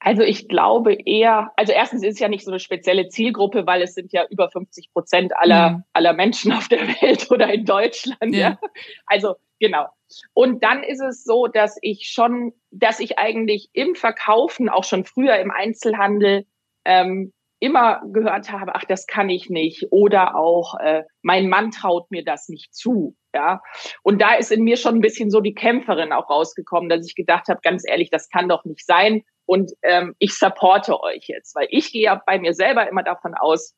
Also 0.02 0.22
ich 0.22 0.48
glaube 0.48 0.94
eher, 0.94 1.52
also 1.56 1.72
erstens 1.72 2.02
ist 2.02 2.14
es 2.14 2.20
ja 2.20 2.28
nicht 2.28 2.44
so 2.44 2.50
eine 2.50 2.58
spezielle 2.58 3.08
Zielgruppe, 3.08 3.66
weil 3.66 3.82
es 3.82 3.94
sind 3.94 4.12
ja 4.12 4.26
über 4.30 4.50
50 4.50 4.92
Prozent 4.94 5.36
aller, 5.36 5.70
mhm. 5.70 5.84
aller 5.92 6.14
Menschen 6.14 6.52
auf 6.52 6.68
der 6.68 6.88
Welt 7.02 7.30
oder 7.30 7.52
in 7.52 7.66
Deutschland. 7.66 8.34
Ja. 8.34 8.38
ja. 8.38 8.58
Also 9.04 9.34
genau. 9.58 9.86
Und 10.32 10.64
dann 10.64 10.82
ist 10.82 11.02
es 11.02 11.22
so, 11.22 11.46
dass 11.46 11.76
ich 11.82 12.10
schon, 12.12 12.52
dass 12.70 12.98
ich 12.98 13.18
eigentlich 13.18 13.68
im 13.74 13.94
Verkaufen, 13.94 14.70
auch 14.70 14.84
schon 14.84 15.04
früher 15.04 15.36
im 15.36 15.50
Einzelhandel, 15.50 16.46
ähm, 16.86 17.32
immer 17.60 18.00
gehört 18.06 18.50
habe, 18.50 18.74
ach, 18.74 18.86
das 18.86 19.06
kann 19.06 19.28
ich 19.28 19.50
nicht 19.50 19.88
oder 19.90 20.34
auch 20.34 20.80
äh, 20.80 21.02
mein 21.20 21.50
Mann 21.50 21.70
traut 21.70 22.10
mir 22.10 22.24
das 22.24 22.48
nicht 22.48 22.74
zu, 22.74 23.16
ja. 23.34 23.60
Und 24.02 24.22
da 24.22 24.34
ist 24.34 24.50
in 24.50 24.64
mir 24.64 24.78
schon 24.78 24.94
ein 24.94 25.00
bisschen 25.02 25.30
so 25.30 25.40
die 25.40 25.52
Kämpferin 25.52 26.12
auch 26.12 26.30
rausgekommen, 26.30 26.88
dass 26.88 27.06
ich 27.06 27.14
gedacht 27.14 27.48
habe, 27.48 27.60
ganz 27.62 27.84
ehrlich, 27.86 28.08
das 28.08 28.30
kann 28.30 28.48
doch 28.48 28.64
nicht 28.64 28.86
sein 28.86 29.24
und 29.50 29.72
ähm, 29.82 30.14
ich 30.20 30.38
supporte 30.38 31.02
euch 31.02 31.24
jetzt, 31.26 31.56
weil 31.56 31.66
ich 31.70 31.90
gehe 31.90 32.04
ja 32.04 32.22
bei 32.24 32.38
mir 32.38 32.54
selber 32.54 32.88
immer 32.88 33.02
davon 33.02 33.34
aus, 33.34 33.74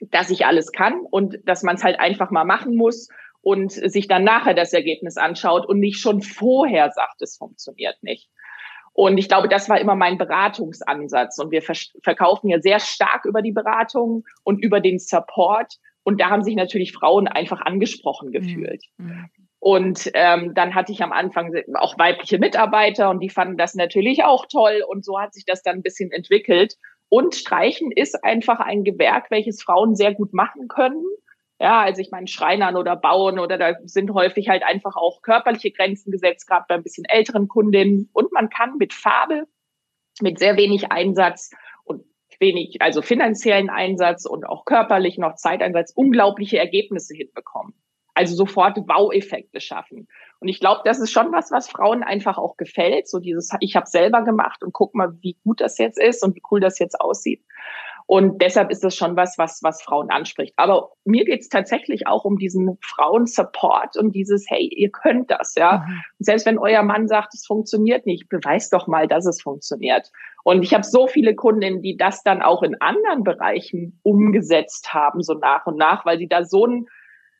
dass 0.00 0.30
ich 0.30 0.46
alles 0.46 0.70
kann 0.70 1.00
und 1.10 1.38
dass 1.46 1.64
man 1.64 1.74
es 1.74 1.82
halt 1.82 1.98
einfach 1.98 2.30
mal 2.30 2.44
machen 2.44 2.76
muss 2.76 3.08
und 3.40 3.72
sich 3.72 4.06
dann 4.06 4.22
nachher 4.22 4.54
das 4.54 4.72
Ergebnis 4.72 5.16
anschaut 5.16 5.66
und 5.66 5.80
nicht 5.80 5.98
schon 5.98 6.22
vorher 6.22 6.92
sagt, 6.92 7.20
es 7.22 7.36
funktioniert 7.36 8.00
nicht. 8.02 8.30
Und 8.92 9.18
ich 9.18 9.26
glaube, 9.26 9.48
das 9.48 9.68
war 9.68 9.80
immer 9.80 9.96
mein 9.96 10.16
Beratungsansatz. 10.16 11.40
Und 11.40 11.50
wir 11.50 11.62
verkaufen 11.62 12.48
ja 12.48 12.60
sehr 12.60 12.78
stark 12.78 13.24
über 13.24 13.42
die 13.42 13.50
Beratung 13.50 14.22
und 14.44 14.62
über 14.62 14.78
den 14.78 15.00
Support. 15.00 15.74
Und 16.04 16.20
da 16.20 16.30
haben 16.30 16.44
sich 16.44 16.54
natürlich 16.54 16.92
Frauen 16.92 17.26
einfach 17.26 17.62
angesprochen 17.62 18.28
mhm. 18.28 18.32
gefühlt. 18.32 18.84
Mhm. 18.98 19.28
Und 19.64 20.10
ähm, 20.12 20.52
dann 20.52 20.74
hatte 20.74 20.92
ich 20.92 21.02
am 21.02 21.10
Anfang 21.10 21.54
auch 21.76 21.98
weibliche 21.98 22.38
Mitarbeiter 22.38 23.08
und 23.08 23.20
die 23.20 23.30
fanden 23.30 23.56
das 23.56 23.74
natürlich 23.74 24.22
auch 24.22 24.44
toll. 24.44 24.84
Und 24.86 25.06
so 25.06 25.18
hat 25.18 25.32
sich 25.32 25.46
das 25.46 25.62
dann 25.62 25.76
ein 25.76 25.82
bisschen 25.82 26.12
entwickelt. 26.12 26.74
Und 27.08 27.34
Streichen 27.34 27.90
ist 27.90 28.22
einfach 28.24 28.60
ein 28.60 28.84
Gewerk, 28.84 29.30
welches 29.30 29.62
Frauen 29.62 29.96
sehr 29.96 30.12
gut 30.12 30.34
machen 30.34 30.68
können. 30.68 31.02
Ja, 31.58 31.80
also 31.80 32.02
ich 32.02 32.10
meine, 32.10 32.26
Schreinern 32.26 32.76
oder 32.76 32.94
Bauen 32.94 33.38
oder 33.38 33.56
da 33.56 33.72
sind 33.84 34.12
häufig 34.12 34.50
halt 34.50 34.62
einfach 34.62 34.96
auch 34.96 35.22
körperliche 35.22 35.70
Grenzen 35.70 36.12
gesetzt, 36.12 36.46
gerade 36.46 36.66
bei 36.68 36.74
ein 36.74 36.82
bisschen 36.82 37.06
älteren 37.06 37.48
Kundinnen. 37.48 38.10
Und 38.12 38.32
man 38.32 38.50
kann 38.50 38.76
mit 38.76 38.92
Farbe, 38.92 39.44
mit 40.20 40.38
sehr 40.38 40.58
wenig 40.58 40.92
Einsatz 40.92 41.52
und 41.84 42.04
wenig, 42.38 42.82
also 42.82 43.00
finanziellen 43.00 43.70
Einsatz 43.70 44.26
und 44.26 44.44
auch 44.44 44.66
körperlich 44.66 45.16
noch 45.16 45.36
Zeiteinsatz 45.36 45.90
unglaubliche 45.96 46.58
Ergebnisse 46.58 47.14
hinbekommen. 47.14 47.72
Also 48.14 48.34
sofort 48.34 48.76
Wow-Effekte 48.76 49.60
schaffen. 49.60 50.08
Und 50.40 50.48
ich 50.48 50.60
glaube, 50.60 50.82
das 50.84 51.00
ist 51.00 51.10
schon 51.10 51.32
was, 51.32 51.50
was 51.50 51.68
Frauen 51.68 52.02
einfach 52.02 52.38
auch 52.38 52.56
gefällt. 52.56 53.08
So 53.08 53.18
dieses, 53.18 53.50
ich 53.60 53.76
habe 53.76 53.86
selber 53.86 54.22
gemacht 54.22 54.62
und 54.62 54.72
guck 54.72 54.94
mal, 54.94 55.12
wie 55.20 55.36
gut 55.44 55.60
das 55.60 55.78
jetzt 55.78 55.98
ist 55.98 56.22
und 56.22 56.36
wie 56.36 56.42
cool 56.50 56.60
das 56.60 56.78
jetzt 56.78 57.00
aussieht. 57.00 57.42
Und 58.06 58.42
deshalb 58.42 58.70
ist 58.70 58.84
das 58.84 58.94
schon 58.94 59.16
was, 59.16 59.38
was, 59.38 59.62
was 59.62 59.82
Frauen 59.82 60.10
anspricht. 60.10 60.52
Aber 60.56 60.90
mir 61.04 61.24
geht 61.24 61.40
es 61.40 61.48
tatsächlich 61.48 62.06
auch 62.06 62.24
um 62.24 62.36
diesen 62.38 62.76
Frauen-Support 62.82 63.96
und 63.96 64.12
dieses, 64.14 64.44
hey, 64.48 64.68
ihr 64.68 64.90
könnt 64.90 65.30
das, 65.30 65.54
ja. 65.54 65.84
Mhm. 65.86 66.02
selbst 66.18 66.44
wenn 66.44 66.58
euer 66.58 66.82
Mann 66.82 67.08
sagt, 67.08 67.32
es 67.32 67.46
funktioniert 67.46 68.04
nicht, 68.04 68.28
beweist 68.28 68.74
doch 68.74 68.86
mal, 68.86 69.08
dass 69.08 69.24
es 69.24 69.40
funktioniert. 69.40 70.10
Und 70.42 70.62
ich 70.62 70.74
habe 70.74 70.84
so 70.84 71.06
viele 71.06 71.34
Kundinnen, 71.34 71.80
die 71.80 71.96
das 71.96 72.22
dann 72.22 72.42
auch 72.42 72.62
in 72.62 72.78
anderen 72.80 73.24
Bereichen 73.24 73.98
umgesetzt 74.02 74.92
haben, 74.92 75.22
so 75.22 75.32
nach 75.32 75.64
und 75.66 75.78
nach, 75.78 76.04
weil 76.04 76.18
sie 76.18 76.28
da 76.28 76.44
so 76.44 76.66
ein 76.66 76.86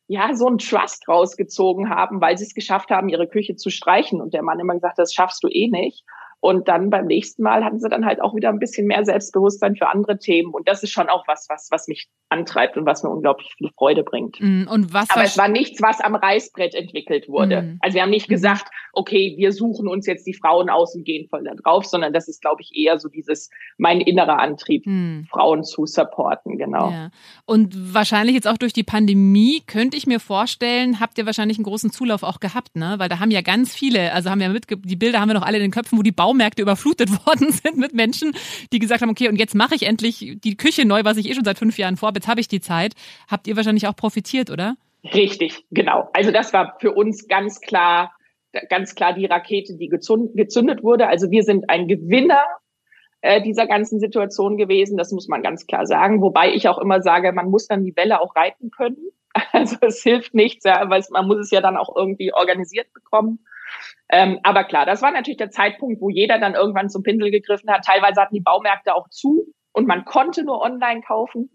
ja, 0.07 0.35
so 0.35 0.49
ein 0.49 0.59
Trust 0.59 1.09
rausgezogen 1.09 1.91
haben, 1.91 2.21
weil 2.21 2.37
sie 2.37 2.45
es 2.45 2.55
geschafft 2.55 2.91
haben, 2.91 3.09
ihre 3.09 3.27
Küche 3.27 3.57
zu 3.57 3.71
streichen. 3.71 4.21
Und 4.21 4.35
der 4.35 4.43
Mann 4.43 4.61
immer 4.61 4.75
gesagt, 4.75 4.99
das 4.99 5.15
schaffst 5.15 5.43
du 5.43 5.49
eh 5.49 5.69
nicht. 5.69 6.05
Und 6.45 6.69
dann 6.69 6.91
beim 6.91 7.07
nächsten 7.07 7.43
Mal 7.43 7.65
hatten 7.65 7.79
sie 7.79 7.89
dann 7.89 8.05
halt 8.05 8.21
auch 8.21 8.35
wieder 8.35 8.51
ein 8.51 8.59
bisschen 8.59 8.87
mehr 8.87 9.03
Selbstbewusstsein 9.03 9.77
für 9.77 9.89
andere 9.89 10.19
Themen. 10.19 10.53
Und 10.53 10.69
das 10.69 10.83
ist 10.83 10.91
schon 10.91 11.09
auch 11.09 11.27
was, 11.27 11.47
was, 11.49 11.69
was 11.71 11.89
mich 11.89 12.11
antreibt 12.29 12.77
und 12.77 12.85
was 12.85 13.03
mir 13.03 13.09
unglaublich 13.09 13.55
viel 13.57 13.71
Freude 13.79 14.03
bringt. 14.03 14.37
Mm, 14.41 14.65
und 14.69 14.93
was 14.93 15.09
Aber 15.09 15.25
es 15.25 15.39
war 15.39 15.49
nichts, 15.49 15.81
was 15.81 16.03
am 16.03 16.15
Reißbrett 16.15 16.75
entwickelt 16.75 17.29
wurde. 17.29 17.63
Mm. 17.63 17.79
Also 17.81 17.95
wir 17.95 18.03
haben 18.03 18.11
nicht 18.11 18.29
mhm. 18.29 18.35
gesagt, 18.35 18.69
okay, 18.93 19.35
wir 19.39 19.53
suchen 19.53 19.89
uns 19.89 20.07
jetzt 20.07 20.27
die 20.27 20.35
Frauen 20.35 20.69
aus 20.69 20.95
und 20.95 21.05
gehen 21.05 21.29
voll 21.31 21.45
da 21.45 21.55
drauf, 21.55 21.87
sondern 21.87 22.13
das 22.13 22.29
ist, 22.29 22.43
glaube 22.43 22.61
ich, 22.61 22.77
eher 22.77 22.99
so 22.99 23.09
dieses, 23.09 23.49
mein 23.79 24.03
innerer 24.03 24.39
Antrieb, 24.39 24.85
mm. 24.85 25.23
Frauen 25.31 25.65
zu 25.65 25.87
supporten, 25.87 26.59
genau. 26.59 26.91
Ja. 26.91 27.11
Und 27.47 27.95
wahrscheinlich 27.95 28.35
jetzt 28.35 28.49
auch 28.49 28.59
durch 28.59 28.75
die 28.75 28.83
Pandemie 28.83 29.63
könnte 29.67 29.97
ich 29.97 30.07
mir 30.07 30.21
vorstellen, 30.21 31.01
habt 31.01 31.17
ihr 31.17 31.25
wahrscheinlich 31.25 31.57
einen 31.57 31.65
großen 31.65 31.91
Zulauf 31.91 32.23
auch 32.23 32.41
gehabt, 32.41 32.77
ne? 32.77 32.97
Weil 32.99 33.09
da 33.09 33.19
haben 33.19 33.31
ja 33.31 33.41
ganz 33.41 33.75
viele, 33.75 34.13
also 34.13 34.29
haben 34.29 34.41
wir 34.41 34.51
mit, 34.51 34.67
die 34.69 34.97
Bilder 34.97 35.21
haben 35.21 35.29
wir 35.29 35.35
noch 35.35 35.47
alle 35.47 35.57
in 35.57 35.63
den 35.63 35.71
Köpfen, 35.71 35.97
wo 35.97 36.03
die 36.03 36.13
Baumärkte 36.35 36.63
überflutet 36.63 37.11
worden 37.27 37.53
sind 37.53 37.77
mit 37.77 37.95
Menschen, 37.95 38.33
die 38.73 38.79
gesagt 38.81 39.03
haben, 39.03 39.11
okay, 39.11 39.29
und 39.29 39.37
jetzt 39.37 39.55
mache 39.55 39.75
ich 39.75 39.85
endlich 39.85 40.39
die 40.43 40.57
Küche 40.57 40.85
neu, 40.85 41.05
was 41.05 41.17
ich 41.17 41.31
eh 41.31 41.35
schon 41.35 41.45
seit 41.45 41.59
fünf 41.59 41.79
Jahren 41.79 41.97
vorhabe, 41.97 42.19
jetzt 42.19 42.29
habe 42.29 42.41
ich 42.41 42.49
die 42.49 42.61
Zeit. 42.61 42.95
Habt 43.31 43.47
ihr 43.47 43.57
wahrscheinlich 43.57 43.87
auch 43.87 43.97
profitiert, 43.97 44.51
oder? 44.51 44.77
Richtig, 45.05 45.65
genau. 45.71 46.09
Also 46.13 46.33
das 46.33 46.53
war 46.53 46.77
für 46.81 46.93
uns 46.93 47.29
ganz 47.29 47.61
klar, 47.61 48.13
ganz 48.69 48.95
klar 48.95 49.13
die 49.13 49.27
Rakete, 49.27 49.77
die 49.77 49.89
gezündet 49.89 50.83
wurde. 50.83 51.07
Also 51.07 51.31
wir 51.31 51.45
sind 51.45 51.69
ein 51.69 51.87
Gewinner 51.87 52.43
äh, 53.21 53.41
dieser 53.43 53.67
ganzen 53.67 54.01
Situation 54.01 54.57
gewesen. 54.57 54.97
Das 54.97 55.13
muss 55.13 55.29
man 55.29 55.43
ganz 55.43 55.67
klar 55.67 55.87
sagen. 55.87 56.21
Wobei 56.21 56.53
ich 56.53 56.69
auch 56.69 56.79
immer 56.79 57.01
sage, 57.03 57.33
man 57.33 57.51
muss 57.51 57.69
dann 57.69 57.85
die 57.85 57.95
Welle 57.97 58.21
auch 58.21 58.35
reiten 58.35 58.71
können. 58.71 58.97
Also 59.51 59.77
es 59.81 60.01
hilft 60.01 60.33
nichts, 60.33 60.65
ja, 60.65 60.89
weil 60.91 61.03
man 61.11 61.27
muss 61.27 61.39
es 61.39 61.51
ja 61.51 61.61
dann 61.61 61.77
auch 61.77 61.97
irgendwie 61.97 62.33
organisiert 62.33 62.93
bekommen. 62.93 63.41
Ähm, 64.17 64.39
aber 64.45 64.63
klar, 64.63 64.87
das 64.87 65.03
war 65.03 65.11
natürlich 65.11 65.39
der 65.39 65.51
Zeitpunkt, 65.51 66.01
wo 66.01 66.09
jeder 66.09 66.39
dann 66.39 66.55
irgendwann 66.55 66.89
zum 66.89 67.03
Pinsel 67.03 67.33
gegriffen 67.33 67.69
hat. 67.69 67.85
Teilweise 67.85 68.21
hatten 68.21 68.37
die 68.37 68.41
Baumärkte 68.41 68.95
auch 68.95 69.09
zu 69.09 69.53
und 69.73 69.89
man 69.89 70.05
konnte 70.05 70.45
nur 70.45 70.63
online 70.63 71.01
kaufen. 71.01 71.51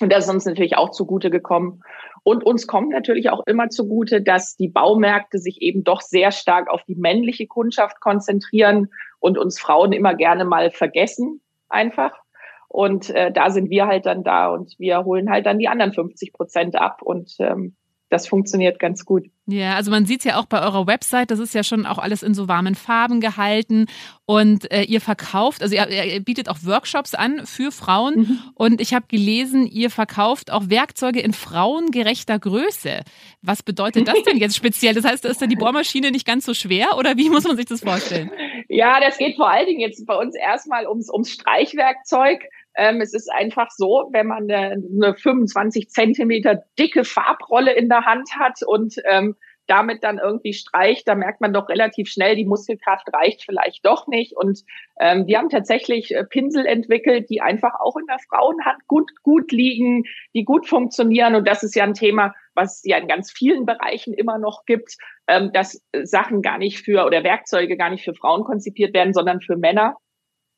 Und 0.00 0.12
das 0.12 0.24
ist 0.24 0.30
uns 0.30 0.44
natürlich 0.44 0.76
auch 0.76 0.90
zugute 0.90 1.30
gekommen. 1.30 1.82
Und 2.24 2.44
uns 2.44 2.66
kommt 2.66 2.88
natürlich 2.88 3.30
auch 3.30 3.46
immer 3.46 3.68
zugute, 3.68 4.20
dass 4.20 4.56
die 4.56 4.66
Baumärkte 4.66 5.38
sich 5.38 5.62
eben 5.62 5.84
doch 5.84 6.00
sehr 6.00 6.32
stark 6.32 6.68
auf 6.68 6.82
die 6.82 6.96
männliche 6.96 7.46
Kundschaft 7.46 8.00
konzentrieren 8.00 8.88
und 9.20 9.38
uns 9.38 9.60
Frauen 9.60 9.92
immer 9.92 10.16
gerne 10.16 10.44
mal 10.44 10.72
vergessen, 10.72 11.40
einfach. 11.68 12.18
Und 12.66 13.10
äh, 13.10 13.30
da 13.30 13.50
sind 13.50 13.70
wir 13.70 13.86
halt 13.86 14.06
dann 14.06 14.24
da 14.24 14.48
und 14.48 14.74
wir 14.80 15.04
holen 15.04 15.30
halt 15.30 15.46
dann 15.46 15.60
die 15.60 15.68
anderen 15.68 15.92
50 15.92 16.32
Prozent 16.32 16.74
ab. 16.74 17.00
Und 17.00 17.36
ähm, 17.38 17.76
das 18.08 18.28
funktioniert 18.28 18.78
ganz 18.78 19.04
gut. 19.04 19.24
Ja, 19.46 19.74
also 19.74 19.90
man 19.90 20.06
sieht 20.06 20.20
es 20.20 20.24
ja 20.24 20.38
auch 20.38 20.46
bei 20.46 20.60
eurer 20.60 20.86
Website, 20.86 21.30
das 21.30 21.38
ist 21.38 21.54
ja 21.54 21.62
schon 21.62 21.86
auch 21.86 21.98
alles 21.98 22.22
in 22.22 22.34
so 22.34 22.48
warmen 22.48 22.74
Farben 22.74 23.20
gehalten 23.20 23.86
und 24.24 24.70
äh, 24.72 24.82
ihr 24.82 25.00
verkauft, 25.00 25.62
also 25.62 25.74
ihr, 25.74 25.88
ihr, 25.88 26.20
bietet 26.20 26.48
auch 26.48 26.58
Workshops 26.64 27.14
an 27.14 27.46
für 27.46 27.70
Frauen 27.70 28.16
mhm. 28.16 28.38
und 28.54 28.80
ich 28.80 28.92
habe 28.92 29.06
gelesen, 29.08 29.66
ihr 29.66 29.90
verkauft 29.90 30.50
auch 30.50 30.68
Werkzeuge 30.68 31.20
in 31.20 31.32
frauengerechter 31.32 32.38
Größe. 32.38 33.02
Was 33.42 33.62
bedeutet 33.62 34.08
das 34.08 34.20
denn 34.24 34.36
jetzt 34.36 34.56
speziell? 34.56 34.94
Das 34.94 35.04
heißt, 35.04 35.24
da 35.24 35.28
ist 35.28 35.40
dann 35.40 35.48
die 35.48 35.56
Bohrmaschine 35.56 36.10
nicht 36.10 36.26
ganz 36.26 36.44
so 36.44 36.54
schwer 36.54 36.96
oder 36.98 37.16
wie 37.16 37.30
muss 37.30 37.44
man 37.44 37.56
sich 37.56 37.66
das 37.66 37.82
vorstellen? 37.82 38.30
Ja, 38.68 38.98
das 39.00 39.18
geht 39.18 39.36
vor 39.36 39.48
allen 39.48 39.66
Dingen 39.66 39.80
jetzt 39.80 40.04
bei 40.06 40.16
uns 40.16 40.34
erstmal 40.34 40.88
ums, 40.88 41.08
ums 41.08 41.30
Streichwerkzeug. 41.30 42.42
Ähm, 42.76 43.00
es 43.00 43.14
ist 43.14 43.32
einfach 43.32 43.70
so, 43.70 44.08
wenn 44.12 44.26
man 44.26 44.50
eine, 44.50 44.72
eine 44.72 45.14
25 45.14 45.88
Zentimeter 45.90 46.62
dicke 46.78 47.04
Farbrolle 47.04 47.72
in 47.72 47.88
der 47.88 48.04
Hand 48.04 48.30
hat 48.38 48.62
und 48.66 48.96
ähm, 49.04 49.36
damit 49.66 50.04
dann 50.04 50.18
irgendwie 50.18 50.52
streicht, 50.52 51.08
da 51.08 51.14
merkt 51.14 51.40
man 51.40 51.52
doch 51.52 51.68
relativ 51.68 52.08
schnell, 52.08 52.36
die 52.36 52.44
Muskelkraft 52.44 53.12
reicht 53.12 53.44
vielleicht 53.44 53.84
doch 53.84 54.06
nicht. 54.06 54.36
Und 54.36 54.62
ähm, 55.00 55.26
wir 55.26 55.38
haben 55.38 55.48
tatsächlich 55.48 56.14
äh, 56.14 56.24
Pinsel 56.24 56.66
entwickelt, 56.66 57.28
die 57.30 57.40
einfach 57.40 57.74
auch 57.80 57.96
in 57.96 58.06
der 58.06 58.18
Frauenhand 58.28 58.86
gut, 58.86 59.10
gut 59.22 59.52
liegen, 59.52 60.04
die 60.34 60.44
gut 60.44 60.68
funktionieren. 60.68 61.34
Und 61.34 61.48
das 61.48 61.62
ist 61.62 61.74
ja 61.74 61.84
ein 61.84 61.94
Thema, 61.94 62.34
was 62.54 62.76
es 62.76 62.82
ja 62.84 62.98
in 62.98 63.08
ganz 63.08 63.32
vielen 63.32 63.66
Bereichen 63.66 64.14
immer 64.14 64.38
noch 64.38 64.64
gibt, 64.66 64.96
ähm, 65.26 65.52
dass 65.52 65.82
Sachen 66.04 66.42
gar 66.42 66.58
nicht 66.58 66.80
für 66.84 67.04
oder 67.04 67.24
Werkzeuge 67.24 67.76
gar 67.76 67.90
nicht 67.90 68.04
für 68.04 68.14
Frauen 68.14 68.44
konzipiert 68.44 68.94
werden, 68.94 69.12
sondern 69.12 69.40
für 69.40 69.56
Männer. 69.56 69.96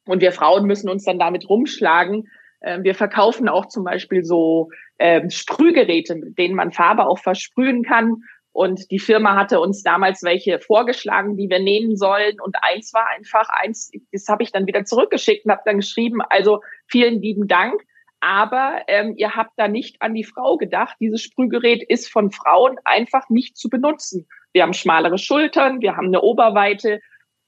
Und 0.08 0.22
wir 0.22 0.32
Frauen 0.32 0.66
müssen 0.66 0.88
uns 0.88 1.04
dann 1.04 1.18
damit 1.18 1.48
rumschlagen. 1.48 2.28
Ähm, 2.62 2.82
wir 2.82 2.94
verkaufen 2.94 3.48
auch 3.48 3.66
zum 3.66 3.84
Beispiel 3.84 4.24
so 4.24 4.70
ähm, 4.98 5.28
Sprühgeräte, 5.28 6.14
mit 6.16 6.38
denen 6.38 6.54
man 6.54 6.72
Farbe 6.72 7.06
auch 7.06 7.18
versprühen 7.18 7.84
kann. 7.84 8.22
Und 8.52 8.90
die 8.90 8.98
Firma 8.98 9.36
hatte 9.36 9.60
uns 9.60 9.82
damals 9.82 10.22
welche 10.22 10.58
vorgeschlagen, 10.60 11.36
die 11.36 11.50
wir 11.50 11.60
nehmen 11.60 11.96
sollen. 11.96 12.40
Und 12.40 12.56
eins 12.62 12.92
war 12.94 13.06
einfach 13.14 13.50
eins, 13.50 13.90
das 14.10 14.26
habe 14.28 14.42
ich 14.42 14.50
dann 14.50 14.66
wieder 14.66 14.84
zurückgeschickt 14.84 15.44
und 15.44 15.52
habe 15.52 15.62
dann 15.66 15.76
geschrieben, 15.76 16.22
also 16.22 16.62
vielen 16.86 17.20
lieben 17.20 17.46
Dank. 17.46 17.82
Aber 18.20 18.80
ähm, 18.88 19.12
ihr 19.16 19.36
habt 19.36 19.52
da 19.56 19.68
nicht 19.68 20.00
an 20.00 20.14
die 20.14 20.24
Frau 20.24 20.56
gedacht. 20.56 20.96
Dieses 21.00 21.22
Sprühgerät 21.22 21.84
ist 21.86 22.10
von 22.10 22.32
Frauen 22.32 22.76
einfach 22.84 23.28
nicht 23.28 23.58
zu 23.58 23.68
benutzen. 23.68 24.26
Wir 24.54 24.62
haben 24.62 24.72
schmalere 24.72 25.18
Schultern, 25.18 25.82
wir 25.82 25.96
haben 25.96 26.06
eine 26.06 26.22
Oberweite, 26.22 27.00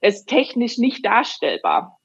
ist 0.02 0.26
technisch 0.26 0.76
nicht 0.76 1.04
darstellbar. 1.04 1.99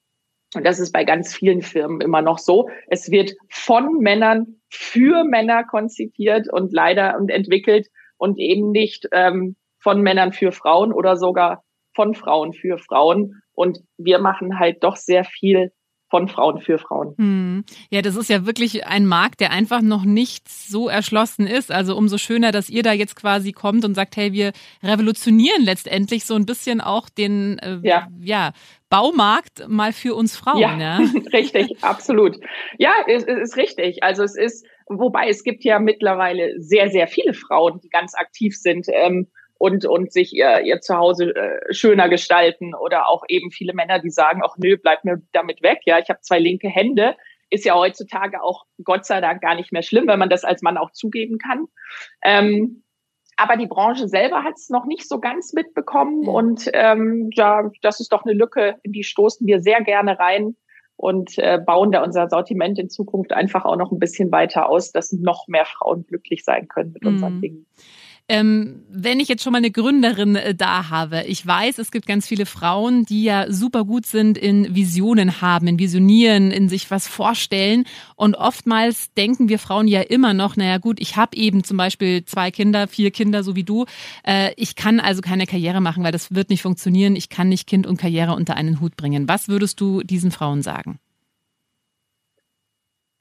Und 0.56 0.66
das 0.66 0.80
ist 0.80 0.92
bei 0.92 1.04
ganz 1.04 1.34
vielen 1.34 1.62
Firmen 1.62 2.02
immer 2.02 2.22
noch 2.22 2.38
so. 2.38 2.70
Es 2.88 3.12
wird 3.12 3.34
von 3.50 4.00
Männern 4.00 4.62
für 4.70 5.24
Männer 5.24 5.64
konzipiert 5.64 6.52
und 6.52 6.74
leider 6.74 7.18
und 7.18 7.30
entwickelt 7.30 7.88
und 8.18 8.40
eben 8.40 8.72
nicht 8.72 9.08
ähm, 9.12 9.56
von 9.80 10.02
Männern 10.02 10.34
für 10.34 10.52
Frauen 10.52 10.92
oder 10.94 11.18
sogar 11.18 11.64
von 11.94 12.14
Frauen 12.14 12.54
für 12.54 12.78
Frauen. 12.78 13.42
Und 13.54 13.80
wir 13.98 14.20
machen 14.20 14.60
halt 14.60 14.84
doch 14.84 14.96
sehr 14.96 15.24
viel 15.24 15.72
von 16.10 16.28
Frauen 16.28 16.62
für 16.62 16.78
Frauen. 16.78 17.16
Hm. 17.18 17.66
Ja, 17.90 18.02
das 18.02 18.16
ist 18.16 18.30
ja 18.30 18.46
wirklich 18.46 18.86
ein 18.86 19.06
Markt, 19.06 19.40
der 19.40 19.52
einfach 19.52 19.82
noch 19.82 20.06
nicht 20.06 20.48
so 20.48 20.88
erschlossen 20.88 21.48
ist. 21.48 21.72
Also 21.72 21.98
umso 21.98 22.18
schöner, 22.18 22.52
dass 22.52 22.70
ihr 22.70 22.84
da 22.84 22.94
jetzt 22.94 23.16
quasi 23.16 23.52
kommt 23.52 23.84
und 23.86 23.96
sagt, 23.96 24.16
hey, 24.16 24.32
wir 24.32 24.52
revolutionieren 24.84 25.64
letztendlich 25.64 26.26
so 26.26 26.36
ein 26.36 26.46
bisschen 26.46 26.82
auch 26.82 27.10
den 27.10 27.58
äh, 27.60 27.80
ja. 27.82 28.08
ja. 28.22 28.54
Baumarkt 28.90 29.68
mal 29.68 29.94
für 29.94 30.16
uns 30.16 30.38
Frauen. 30.38 30.60
Ja, 30.60 30.78
ja. 30.78 30.98
richtig, 31.34 31.84
absolut. 31.84 32.38
Ja, 32.78 32.94
es 33.08 33.24
ist, 33.24 33.40
ist 33.40 33.58
richtig. 33.58 34.04
Also 34.04 34.24
es 34.24 34.36
ist, 34.36 34.66
wobei 34.88 35.28
es 35.28 35.44
gibt 35.44 35.64
ja 35.64 35.80
mittlerweile 35.80 36.54
sehr, 36.60 36.90
sehr 36.90 37.08
viele 37.08 37.34
Frauen, 37.34 37.80
die 37.84 37.90
ganz 37.90 38.14
aktiv 38.14 38.56
sind. 38.56 38.86
Ähm, 38.94 39.28
und, 39.66 39.84
und 39.86 40.14
sich 40.14 40.32
ihr, 40.36 40.62
ihr 40.62 40.80
Zuhause 40.80 41.36
äh, 41.36 41.74
schöner 41.74 42.08
gestalten 42.08 42.76
oder 42.76 43.10
auch 43.10 43.24
eben 43.28 43.50
viele 43.50 43.74
Männer, 43.74 43.98
die 43.98 44.12
sagen, 44.12 44.42
ach 44.46 44.58
nö, 44.58 44.78
bleib 44.78 45.04
mir 45.04 45.24
damit 45.32 45.64
weg. 45.64 45.80
Ja, 45.86 45.98
ich 45.98 46.10
habe 46.10 46.22
zwei 46.22 46.38
linke 46.38 46.70
Hände. 46.70 47.16
Ist 47.50 47.66
ja 47.66 47.74
heutzutage 47.74 48.44
auch 48.44 48.66
Gott 48.84 49.06
sei 49.06 49.22
Dank 49.22 49.42
gar 49.42 49.56
nicht 49.56 49.72
mehr 49.72 49.82
schlimm, 49.82 50.08
wenn 50.08 50.20
man 50.20 50.30
das 50.30 50.44
als 50.44 50.62
Mann 50.62 50.78
auch 50.78 50.92
zugeben 50.92 51.40
kann. 51.40 51.66
Ähm, 52.24 52.84
aber 53.38 53.58
die 53.58 53.66
Branche 53.66 54.08
selber 54.08 54.44
hat 54.44 54.54
es 54.56 54.70
noch 54.70 54.86
nicht 54.86 55.10
so 55.10 55.20
ganz 55.20 55.52
mitbekommen. 55.54 56.28
Und 56.28 56.70
ähm, 56.74 57.32
ja, 57.34 57.72
das 57.82 58.00
ist 58.00 58.14
doch 58.14 58.24
eine 58.24 58.34
Lücke, 58.34 58.76
in 58.84 58.92
die 58.92 59.04
stoßen 59.04 59.48
wir 59.48 59.62
sehr 59.62 59.82
gerne 59.82 60.20
rein 60.20 60.56
und 60.96 61.40
äh, 61.40 61.58
bauen 61.58 61.92
da 61.92 62.04
unser 62.04 62.30
Sortiment 62.30 62.78
in 62.78 62.92
Zukunft 62.92 63.34
einfach 63.34 63.66
auch 63.66 63.78
noch 63.78 63.92
ein 63.92 64.00
bisschen 64.00 64.32
weiter 64.32 64.70
aus, 64.70 64.92
dass 64.92 65.12
noch 65.12 65.48
mehr 65.48 65.66
Frauen 65.66 66.06
glücklich 66.06 66.44
sein 66.44 66.68
können 66.68 66.94
mit 66.94 67.04
unseren 67.04 67.38
mhm. 67.38 67.42
Dingen. 67.42 67.66
Ähm, 68.28 68.84
wenn 68.90 69.20
ich 69.20 69.28
jetzt 69.28 69.44
schon 69.44 69.52
mal 69.52 69.60
eine 69.60 69.70
Gründerin 69.70 70.36
äh, 70.36 70.56
da 70.56 70.90
habe, 70.90 71.26
ich 71.28 71.46
weiß, 71.46 71.78
es 71.78 71.92
gibt 71.92 72.08
ganz 72.08 72.28
viele 72.28 72.48
Frauen, 72.48 73.06
die 73.06 73.24
ja 73.24 73.52
super 73.52 73.86
gut 73.86 74.08
sind 74.08 74.36
in 74.36 74.74
Visionen 74.74 75.42
haben, 75.42 75.68
in 75.68 75.78
Visionieren, 75.78 76.50
in 76.50 76.68
sich 76.68 76.90
was 76.90 77.08
vorstellen. 77.08 77.86
Und 78.16 78.34
oftmals 78.34 79.14
denken 79.14 79.48
wir 79.48 79.60
Frauen 79.60 79.88
ja 79.88 80.02
immer 80.02 80.34
noch, 80.34 80.56
naja 80.56 80.80
gut, 80.80 81.00
ich 81.00 81.18
habe 81.18 81.38
eben 81.38 81.64
zum 81.64 81.78
Beispiel 81.78 82.26
zwei 82.26 82.50
Kinder, 82.50 82.88
vier 82.88 83.12
Kinder, 83.12 83.44
so 83.44 83.56
wie 83.56 83.64
du. 83.64 83.86
Äh, 84.26 84.54
ich 84.58 84.76
kann 84.76 85.00
also 85.00 85.22
keine 85.22 85.46
Karriere 85.46 85.80
machen, 85.80 86.04
weil 86.04 86.12
das 86.12 86.34
wird 86.34 86.50
nicht 86.50 86.64
funktionieren. 86.64 87.16
Ich 87.16 87.30
kann 87.30 87.50
nicht 87.50 87.68
Kind 87.68 87.86
und 87.86 87.98
Karriere 87.98 88.34
unter 88.34 88.56
einen 88.56 88.82
Hut 88.82 88.98
bringen. 88.98 89.28
Was 89.28 89.50
würdest 89.50 89.80
du 89.80 90.02
diesen 90.02 90.32
Frauen 90.32 90.64
sagen? 90.64 91.00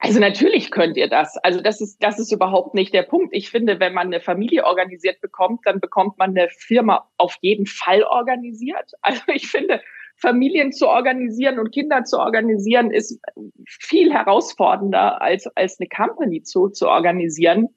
Also 0.05 0.19
natürlich 0.19 0.69
könnt 0.69 0.97
ihr 0.97 1.09
das. 1.09 1.35
Also 1.37 1.61
das 1.61 1.81
ist, 1.81 1.97
das 2.03 2.19
ist 2.19 2.31
überhaupt 2.31 2.75
nicht 2.75 2.93
der 2.93 3.01
Punkt. 3.01 3.33
Ich 3.35 3.49
finde, 3.49 3.79
wenn 3.79 3.95
man 3.95 4.05
eine 4.05 4.21
Familie 4.21 4.63
organisiert 4.63 5.19
bekommt, 5.19 5.61
dann 5.65 5.79
bekommt 5.79 6.19
man 6.19 6.37
eine 6.37 6.47
Firma 6.49 7.09
auf 7.17 7.37
jeden 7.41 7.65
Fall 7.65 8.03
organisiert. 8.03 8.91
Also 9.01 9.23
ich 9.33 9.47
finde, 9.47 9.81
Familien 10.15 10.71
zu 10.71 10.87
organisieren 10.87 11.57
und 11.57 11.71
Kinder 11.71 12.03
zu 12.03 12.19
organisieren 12.19 12.91
ist 12.91 13.19
viel 13.67 14.13
herausfordernder 14.13 15.23
als, 15.23 15.47
als 15.55 15.79
eine 15.79 15.89
Company 15.89 16.43
zu, 16.43 16.69
zu 16.69 16.87
organisieren. 16.87 17.69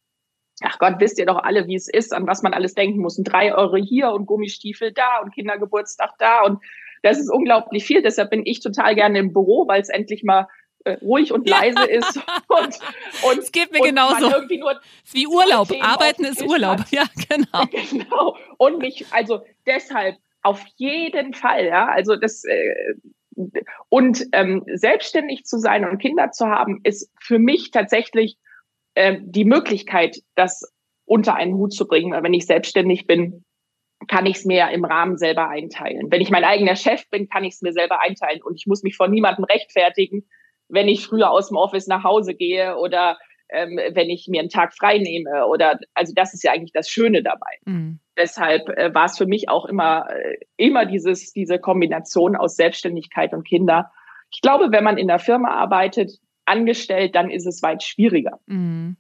Ach 0.63 0.79
Gott, 0.79 0.97
wisst 0.99 1.19
ihr 1.19 1.27
doch 1.27 1.43
alle, 1.43 1.67
wie 1.67 1.77
es 1.77 1.89
ist, 1.89 2.13
an 2.13 2.27
was 2.27 2.43
man 2.43 2.53
alles 2.53 2.75
denken 2.75 3.01
muss. 3.01 3.17
Und 3.17 3.25
drei 3.25 3.55
Euro 3.55 3.77
hier 3.77 4.11
und 4.11 4.27
Gummistiefel 4.27 4.93
da 4.93 5.21
und 5.23 5.33
Kindergeburtstag 5.33 6.11
da 6.19 6.43
und 6.43 6.63
das 7.03 7.19
ist 7.19 7.31
unglaublich 7.31 7.87
viel. 7.87 8.03
Deshalb 8.03 8.29
bin 8.29 8.43
ich 8.45 8.61
total 8.61 8.95
gerne 8.95 9.19
im 9.19 9.33
Büro, 9.33 9.67
weil 9.67 9.81
es 9.81 9.89
endlich 9.89 10.25
mal 10.25 10.47
ruhig 10.87 11.33
und 11.33 11.49
leise 11.49 11.85
ist 11.85 12.17
und, 12.49 12.79
und 13.31 13.39
es 13.39 13.53
geht 13.53 13.73
mir 13.73 13.81
genauso. 13.81 14.31
Irgendwie 14.31 14.59
nur 14.59 14.81
wie 15.13 15.27
Urlaub. 15.27 15.69
Arbeiten 15.81 16.25
ist 16.25 16.43
Urlaub. 16.43 16.81
Hat. 16.81 16.91
Ja, 16.91 17.05
genau. 17.29 17.65
Genau. 17.91 18.37
Und 18.59 18.79
mich, 18.79 19.07
also 19.11 19.43
deshalb 19.67 20.17
auf 20.43 20.63
jeden 20.77 21.35
Fall, 21.35 21.67
ja. 21.67 21.87
Also 21.89 22.17
das 22.17 22.45
äh, 22.45 22.95
und 23.89 24.25
ähm, 24.33 24.65
selbstständig 24.67 25.45
zu 25.45 25.59
sein 25.59 25.85
und 25.85 25.99
Kinder 25.99 26.31
zu 26.33 26.47
haben, 26.47 26.81
ist 26.83 27.13
für 27.21 27.39
mich 27.39 27.71
tatsächlich 27.71 28.37
äh, 28.95 29.19
die 29.21 29.45
Möglichkeit, 29.45 30.19
das 30.35 30.73
unter 31.05 31.35
einen 31.35 31.55
Hut 31.55 31.73
zu 31.73 31.87
bringen. 31.87 32.13
Weil 32.13 32.23
wenn 32.23 32.35
ich 32.35 32.47
selbstständig 32.47 33.07
bin, 33.07 33.45
kann 34.07 34.27
ich 34.27 34.39
es 34.39 34.45
mir 34.45 34.71
im 34.71 34.85
Rahmen 34.85 35.17
selber 35.17 35.49
einteilen. 35.49 36.11
Wenn 36.11 36.21
ich 36.21 36.31
mein 36.31 36.45
eigener 36.45 36.77
Chef 36.77 37.09
bin, 37.11 37.29
kann 37.29 37.45
ich 37.45 37.55
es 37.55 37.63
mir 37.63 37.73
selber 37.73 38.01
einteilen 38.01 38.43
und 38.43 38.55
ich 38.57 38.67
muss 38.67 38.83
mich 38.83 38.97
vor 38.97 39.09
niemandem 39.09 39.45
rechtfertigen, 39.45 40.29
wenn 40.69 40.89
ich 40.89 41.07
früher 41.07 41.31
aus 41.31 41.49
dem 41.49 41.57
Office 41.57 41.87
nach 41.87 42.05
Hause 42.05 42.35
gehe 42.35 42.77
oder 42.77 43.19
ähm, 43.51 43.79
wenn 43.93 44.11
ich 44.11 44.29
mir 44.29 44.41
einen 44.41 44.51
Tag 44.51 44.75
frei 44.75 44.99
nehme 44.99 45.47
oder 45.47 45.79
also 45.95 46.13
das 46.15 46.35
ist 46.35 46.45
ja 46.45 46.53
eigentlich 46.53 46.73
das 46.73 46.89
Schöne 46.89 47.23
dabei. 47.23 47.59
Mhm. 47.65 47.99
Deshalb 48.17 48.69
äh, 48.69 48.95
war 48.95 49.07
es 49.07 49.17
für 49.17 49.27
mich 49.27 49.49
auch 49.49 49.65
immer 49.65 50.07
äh, 50.11 50.39
immer 50.57 50.85
dieses 50.85 51.33
diese 51.33 51.59
Kombination 51.59 52.37
aus 52.37 52.57
Selbstständigkeit 52.57 53.33
und 53.33 53.47
Kinder. 53.47 53.91
Ich 54.31 54.43
glaube, 54.43 54.71
wenn 54.71 54.85
man 54.85 54.99
in 54.99 55.09
der 55.09 55.19
Firma 55.19 55.51
arbeitet, 55.51 56.19
angestellt, 56.45 57.15
dann 57.15 57.31
ist 57.31 57.47
es 57.47 57.63
weit 57.63 57.83
schwieriger. 57.83 58.39
Mhm. 58.47 58.97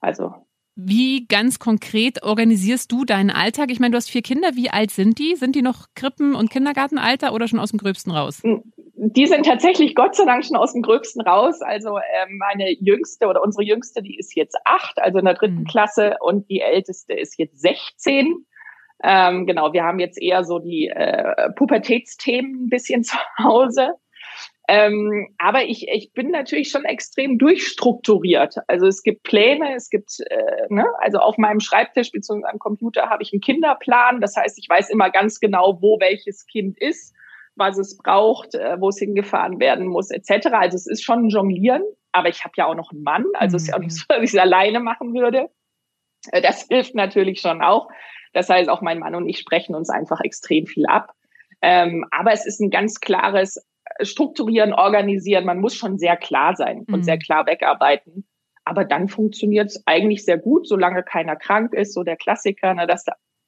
Also 0.00 0.34
wie 0.78 1.26
ganz 1.26 1.58
konkret 1.58 2.22
organisierst 2.22 2.92
du 2.92 3.06
deinen 3.06 3.30
Alltag? 3.30 3.70
Ich 3.70 3.80
meine, 3.80 3.92
du 3.92 3.96
hast 3.96 4.10
vier 4.10 4.20
Kinder. 4.20 4.50
Wie 4.56 4.68
alt 4.68 4.90
sind 4.90 5.18
die? 5.18 5.34
Sind 5.34 5.56
die 5.56 5.62
noch 5.62 5.86
Krippen- 5.94 6.34
und 6.34 6.50
Kindergartenalter 6.50 7.32
oder 7.32 7.48
schon 7.48 7.58
aus 7.58 7.70
dem 7.70 7.78
Gröbsten 7.78 8.12
raus? 8.12 8.42
Die 8.98 9.26
sind 9.26 9.44
tatsächlich 9.44 9.94
Gott 9.94 10.14
sei 10.14 10.24
Dank 10.24 10.44
schon 10.44 10.56
aus 10.56 10.72
dem 10.72 10.80
Gröbsten 10.80 11.20
raus. 11.20 11.60
Also 11.60 11.98
ähm, 11.98 12.38
meine 12.38 12.72
jüngste 12.80 13.26
oder 13.26 13.42
unsere 13.42 13.62
jüngste, 13.62 14.02
die 14.02 14.16
ist 14.18 14.34
jetzt 14.34 14.56
acht, 14.64 14.98
also 14.98 15.18
in 15.18 15.26
der 15.26 15.34
dritten 15.34 15.60
mhm. 15.60 15.64
Klasse 15.64 16.16
und 16.20 16.48
die 16.48 16.60
älteste 16.60 17.12
ist 17.12 17.38
jetzt 17.38 17.60
16. 17.60 18.46
Ähm, 19.04 19.46
genau, 19.46 19.74
wir 19.74 19.84
haben 19.84 19.98
jetzt 19.98 20.20
eher 20.20 20.44
so 20.44 20.58
die 20.58 20.88
äh, 20.88 21.50
Pubertätsthemen 21.56 22.64
ein 22.64 22.68
bisschen 22.70 23.02
zu 23.04 23.18
Hause. 23.38 23.94
Ähm, 24.68 25.28
aber 25.38 25.64
ich, 25.64 25.86
ich 25.88 26.12
bin 26.12 26.30
natürlich 26.30 26.70
schon 26.70 26.84
extrem 26.84 27.38
durchstrukturiert. 27.38 28.56
Also 28.66 28.86
es 28.86 29.02
gibt 29.02 29.22
Pläne, 29.22 29.74
es 29.76 29.90
gibt, 29.90 30.18
äh, 30.28 30.66
ne, 30.70 30.86
also 30.98 31.18
auf 31.18 31.38
meinem 31.38 31.60
Schreibtisch 31.60 32.10
bzw. 32.10 32.46
am 32.50 32.58
Computer 32.58 33.08
habe 33.10 33.22
ich 33.22 33.32
einen 33.32 33.40
Kinderplan. 33.40 34.20
Das 34.20 34.36
heißt, 34.36 34.58
ich 34.58 34.68
weiß 34.68 34.90
immer 34.90 35.10
ganz 35.10 35.38
genau, 35.38 35.78
wo 35.82 36.00
welches 36.00 36.46
Kind 36.46 36.78
ist, 36.78 37.14
was 37.56 37.78
es 37.78 37.96
braucht, 37.96 38.54
äh, 38.54 38.80
wo 38.80 38.90
es 38.90 38.98
hingefahren 38.98 39.58
werden 39.58 39.86
muss, 39.86 40.10
etc. 40.10 40.48
Also 40.52 40.76
es 40.76 40.86
ist 40.86 41.02
schon 41.02 41.26
ein 41.26 41.28
Jonglieren, 41.28 41.82
aber 42.12 42.28
ich 42.28 42.44
habe 42.44 42.52
ja 42.56 42.66
auch 42.66 42.74
noch 42.74 42.92
einen 42.92 43.02
Mann, 43.02 43.24
also 43.34 43.56
es 43.56 43.64
ist 43.64 43.68
ja 43.68 43.74
auch 43.74 43.80
nicht 43.80 43.92
mhm. 43.92 43.96
so, 43.96 44.04
dass 44.08 44.22
ich 44.22 44.34
es 44.34 44.38
alleine 44.38 44.80
machen 44.80 45.14
würde. 45.14 45.50
Äh, 46.32 46.42
das 46.42 46.66
hilft 46.68 46.94
natürlich 46.94 47.40
schon 47.40 47.62
auch. 47.62 47.88
Das 48.32 48.48
heißt, 48.48 48.68
auch 48.68 48.82
mein 48.82 48.98
Mann 48.98 49.14
und 49.14 49.28
ich 49.28 49.38
sprechen 49.38 49.74
uns 49.74 49.88
einfach 49.88 50.20
extrem 50.20 50.66
viel 50.66 50.86
ab. 50.86 51.12
Ähm, 51.62 52.06
aber 52.10 52.32
es 52.32 52.44
ist 52.46 52.60
ein 52.60 52.70
ganz 52.70 53.00
klares 53.00 53.66
strukturieren, 54.02 54.74
organisieren. 54.74 55.46
Man 55.46 55.60
muss 55.60 55.74
schon 55.74 55.98
sehr 55.98 56.16
klar 56.16 56.54
sein 56.54 56.80
und 56.80 56.98
mhm. 56.98 57.02
sehr 57.02 57.18
klar 57.18 57.46
wegarbeiten. 57.46 58.26
Aber 58.64 58.84
dann 58.84 59.08
funktioniert 59.08 59.70
es 59.70 59.82
eigentlich 59.86 60.24
sehr 60.24 60.38
gut, 60.38 60.66
solange 60.66 61.02
keiner 61.02 61.36
krank 61.36 61.72
ist. 61.72 61.94
So 61.94 62.02
der 62.02 62.16
Klassiker, 62.16 62.74
ne, 62.74 62.86
das 62.86 63.06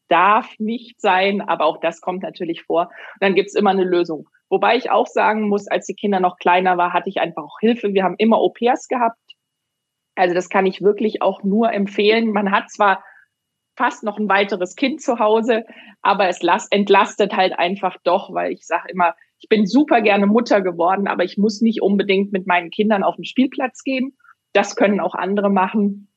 darf 0.08 0.58
nicht 0.58 1.00
sein, 1.00 1.40
aber 1.40 1.66
auch 1.66 1.80
das 1.80 2.00
kommt 2.00 2.22
natürlich 2.22 2.62
vor. 2.62 2.82
Und 2.86 3.20
dann 3.20 3.34
gibt's 3.34 3.54
immer 3.54 3.70
eine 3.70 3.84
Lösung. 3.84 4.28
Wobei 4.48 4.76
ich 4.76 4.90
auch 4.90 5.06
sagen 5.06 5.48
muss, 5.48 5.68
als 5.68 5.86
die 5.86 5.94
Kinder 5.94 6.20
noch 6.20 6.38
kleiner 6.38 6.76
war, 6.78 6.92
hatte 6.92 7.10
ich 7.10 7.20
einfach 7.20 7.44
auch 7.44 7.60
Hilfe. 7.60 7.92
Wir 7.92 8.04
haben 8.04 8.16
immer 8.18 8.38
Au-pairs 8.38 8.88
gehabt. 8.88 9.18
Also 10.14 10.34
das 10.34 10.48
kann 10.48 10.66
ich 10.66 10.82
wirklich 10.82 11.22
auch 11.22 11.42
nur 11.42 11.72
empfehlen. 11.72 12.32
Man 12.32 12.50
hat 12.50 12.70
zwar 12.70 13.04
fast 13.76 14.02
noch 14.02 14.18
ein 14.18 14.28
weiteres 14.28 14.74
Kind 14.74 15.00
zu 15.00 15.20
Hause, 15.20 15.64
aber 16.02 16.28
es 16.28 16.40
entlastet 16.70 17.36
halt 17.36 17.56
einfach 17.58 17.96
doch, 18.02 18.34
weil 18.34 18.52
ich 18.52 18.66
sage 18.66 18.90
immer, 18.90 19.14
ich 19.38 19.48
bin 19.48 19.66
super 19.66 20.00
gerne 20.00 20.26
Mutter 20.26 20.60
geworden, 20.60 21.06
aber 21.06 21.22
ich 21.22 21.38
muss 21.38 21.60
nicht 21.60 21.80
unbedingt 21.80 22.32
mit 22.32 22.46
meinen 22.46 22.70
Kindern 22.70 23.04
auf 23.04 23.14
den 23.14 23.24
Spielplatz 23.24 23.84
gehen. 23.84 24.16
Das 24.52 24.74
können 24.74 24.98
auch 24.98 25.14
andere 25.14 25.50
machen. 25.50 26.07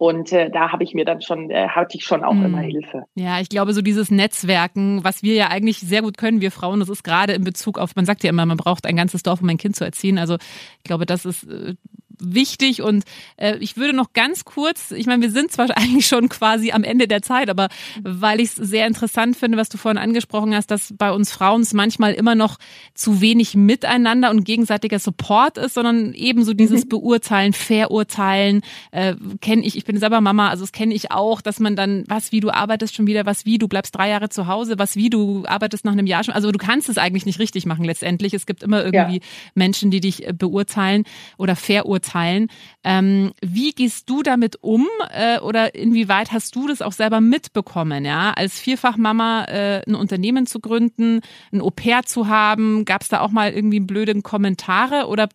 Und 0.00 0.32
äh, 0.32 0.48
da 0.50 0.72
habe 0.72 0.82
ich 0.82 0.94
mir 0.94 1.04
dann 1.04 1.20
schon, 1.20 1.50
äh, 1.50 1.68
hatte 1.68 1.98
ich 1.98 2.04
schon 2.04 2.24
auch 2.24 2.32
hm. 2.32 2.46
immer 2.46 2.60
Hilfe. 2.60 3.04
Ja, 3.16 3.38
ich 3.38 3.50
glaube, 3.50 3.74
so 3.74 3.82
dieses 3.82 4.10
Netzwerken, 4.10 5.04
was 5.04 5.22
wir 5.22 5.34
ja 5.34 5.48
eigentlich 5.48 5.78
sehr 5.78 6.00
gut 6.00 6.16
können, 6.16 6.40
wir 6.40 6.50
Frauen, 6.50 6.80
das 6.80 6.88
ist 6.88 7.04
gerade 7.04 7.34
in 7.34 7.44
Bezug 7.44 7.78
auf, 7.78 7.94
man 7.96 8.06
sagt 8.06 8.24
ja 8.24 8.30
immer, 8.30 8.46
man 8.46 8.56
braucht 8.56 8.86
ein 8.86 8.96
ganzes 8.96 9.22
Dorf, 9.22 9.42
um 9.42 9.50
ein 9.50 9.58
Kind 9.58 9.76
zu 9.76 9.84
erziehen. 9.84 10.16
Also 10.16 10.36
ich 10.78 10.84
glaube, 10.84 11.04
das 11.04 11.26
ist 11.26 11.44
äh, 11.44 11.74
wichtig 12.20 12.82
und 12.82 13.04
äh, 13.36 13.56
ich 13.58 13.76
würde 13.76 13.92
noch 13.92 14.12
ganz 14.12 14.44
kurz, 14.44 14.90
ich 14.90 15.06
meine, 15.06 15.22
wir 15.22 15.30
sind 15.30 15.50
zwar 15.50 15.68
eigentlich 15.76 16.06
schon 16.06 16.28
quasi 16.28 16.72
am 16.72 16.84
Ende 16.84 17.08
der 17.08 17.22
Zeit, 17.22 17.50
aber 17.50 17.68
weil 18.02 18.40
ich 18.40 18.50
es 18.50 18.54
sehr 18.56 18.86
interessant 18.86 19.36
finde, 19.36 19.58
was 19.58 19.68
du 19.68 19.78
vorhin 19.78 19.98
angesprochen 19.98 20.54
hast, 20.54 20.70
dass 20.70 20.94
bei 20.96 21.10
uns 21.10 21.32
Frauen 21.32 21.62
es 21.62 21.72
manchmal 21.72 22.12
immer 22.12 22.34
noch 22.34 22.58
zu 22.94 23.20
wenig 23.20 23.54
miteinander 23.54 24.30
und 24.30 24.44
gegenseitiger 24.44 24.98
Support 24.98 25.58
ist, 25.58 25.74
sondern 25.74 26.12
ebenso 26.14 26.54
dieses 26.54 26.84
mhm. 26.84 26.90
Beurteilen, 26.90 27.52
Verurteilen, 27.52 28.62
äh, 28.90 29.14
kenne 29.40 29.64
ich, 29.64 29.76
ich 29.76 29.84
bin 29.84 29.98
selber 29.98 30.20
Mama, 30.20 30.50
also 30.50 30.62
das 30.62 30.72
kenne 30.72 30.94
ich 30.94 31.10
auch, 31.10 31.40
dass 31.40 31.60
man 31.60 31.76
dann, 31.76 32.04
was 32.08 32.32
wie 32.32 32.40
du 32.40 32.50
arbeitest 32.50 32.94
schon 32.94 33.06
wieder, 33.06 33.26
was 33.26 33.46
wie 33.46 33.58
du 33.58 33.68
bleibst 33.68 33.96
drei 33.96 34.10
Jahre 34.10 34.28
zu 34.28 34.46
Hause, 34.46 34.78
was 34.78 34.96
wie 34.96 35.10
du 35.10 35.44
arbeitest 35.46 35.84
nach 35.84 35.92
einem 35.92 36.06
Jahr 36.06 36.24
schon, 36.24 36.34
also 36.34 36.52
du 36.52 36.58
kannst 36.58 36.88
es 36.88 36.98
eigentlich 36.98 37.26
nicht 37.26 37.38
richtig 37.38 37.66
machen 37.66 37.84
letztendlich. 37.84 38.34
Es 38.34 38.46
gibt 38.46 38.62
immer 38.62 38.84
irgendwie 38.84 39.16
ja. 39.16 39.24
Menschen, 39.54 39.90
die 39.90 40.00
dich 40.00 40.26
äh, 40.26 40.32
beurteilen 40.32 41.04
oder 41.38 41.56
verurteilen 41.56 42.09
verurteilen. 42.10 42.48
Ähm, 42.84 43.32
wie 43.42 43.72
gehst 43.72 44.08
du 44.08 44.22
damit 44.22 44.56
um 44.62 44.86
äh, 45.12 45.38
oder 45.40 45.74
inwieweit 45.74 46.32
hast 46.32 46.54
du 46.56 46.68
das 46.68 46.82
auch 46.82 46.92
selber 46.92 47.20
mitbekommen, 47.20 48.04
ja, 48.04 48.32
als 48.32 48.58
Vierfachmama 48.58 49.44
äh, 49.44 49.82
ein 49.86 49.94
Unternehmen 49.94 50.46
zu 50.46 50.60
gründen, 50.60 51.20
ein 51.52 51.60
Au-pair 51.60 52.02
zu 52.04 52.28
haben? 52.28 52.84
Gab 52.84 53.02
es 53.02 53.08
da 53.08 53.20
auch 53.20 53.30
mal 53.30 53.52
irgendwie 53.52 53.80
blöde 53.80 54.20
Kommentare 54.22 55.06
oder 55.06 55.28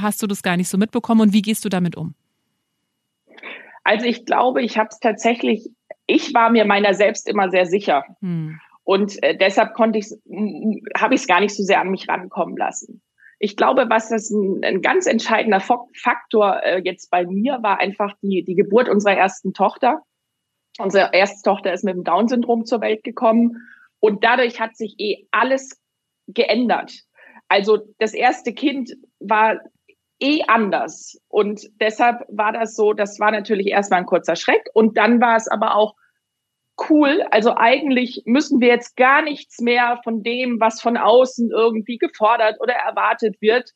hast 0.00 0.22
du 0.22 0.26
das 0.26 0.42
gar 0.42 0.56
nicht 0.56 0.68
so 0.68 0.78
mitbekommen 0.78 1.20
und 1.20 1.32
wie 1.32 1.42
gehst 1.42 1.64
du 1.64 1.68
damit 1.68 1.96
um? 1.96 2.14
Also 3.84 4.06
ich 4.06 4.24
glaube, 4.24 4.62
ich 4.62 4.78
habe 4.78 4.88
es 4.90 5.00
tatsächlich, 5.00 5.68
ich 6.06 6.32
war 6.34 6.50
mir 6.50 6.64
meiner 6.64 6.94
selbst 6.94 7.28
immer 7.28 7.50
sehr 7.50 7.66
sicher. 7.66 8.04
Hm. 8.20 8.60
Und 8.84 9.22
äh, 9.22 9.36
deshalb 9.36 9.74
konnte 9.74 9.98
ich 9.98 10.06
habe 10.96 11.14
ich 11.14 11.20
es 11.20 11.26
gar 11.26 11.40
nicht 11.40 11.54
so 11.54 11.62
sehr 11.62 11.80
an 11.80 11.90
mich 11.90 12.08
rankommen 12.08 12.56
lassen. 12.56 13.00
Ich 13.44 13.56
glaube, 13.56 13.86
was 13.88 14.08
das 14.08 14.30
ein, 14.30 14.62
ein 14.62 14.82
ganz 14.82 15.06
entscheidender 15.06 15.58
Faktor 15.58 16.62
äh, 16.62 16.80
jetzt 16.84 17.10
bei 17.10 17.26
mir 17.26 17.58
war, 17.60 17.80
einfach 17.80 18.14
die, 18.22 18.44
die 18.44 18.54
Geburt 18.54 18.88
unserer 18.88 19.16
ersten 19.16 19.52
Tochter. 19.52 20.00
Unsere 20.78 21.10
erste 21.12 21.42
Tochter 21.42 21.72
ist 21.72 21.82
mit 21.82 21.96
dem 21.96 22.04
Down-Syndrom 22.04 22.64
zur 22.66 22.80
Welt 22.80 23.02
gekommen 23.02 23.56
und 23.98 24.22
dadurch 24.22 24.60
hat 24.60 24.76
sich 24.76 24.94
eh 24.98 25.26
alles 25.32 25.82
geändert. 26.28 26.92
Also 27.48 27.80
das 27.98 28.14
erste 28.14 28.54
Kind 28.54 28.92
war 29.18 29.58
eh 30.20 30.42
anders. 30.46 31.20
Und 31.26 31.68
deshalb 31.80 32.24
war 32.28 32.52
das 32.52 32.76
so, 32.76 32.92
das 32.92 33.18
war 33.18 33.32
natürlich 33.32 33.66
erstmal 33.66 34.00
ein 34.00 34.06
kurzer 34.06 34.36
Schreck. 34.36 34.70
Und 34.72 34.96
dann 34.96 35.20
war 35.20 35.34
es 35.34 35.48
aber 35.48 35.74
auch 35.74 35.96
cool. 36.88 37.22
Also 37.30 37.54
eigentlich 37.56 38.22
müssen 38.24 38.60
wir 38.60 38.68
jetzt 38.68 38.96
gar 38.96 39.22
nichts 39.22 39.60
mehr 39.60 40.00
von 40.04 40.22
dem, 40.22 40.60
was 40.60 40.80
von 40.80 40.96
außen 40.96 41.50
irgendwie 41.50 41.98
gefordert 41.98 42.60
oder 42.60 42.74
erwartet 42.74 43.40
wird. 43.40 43.70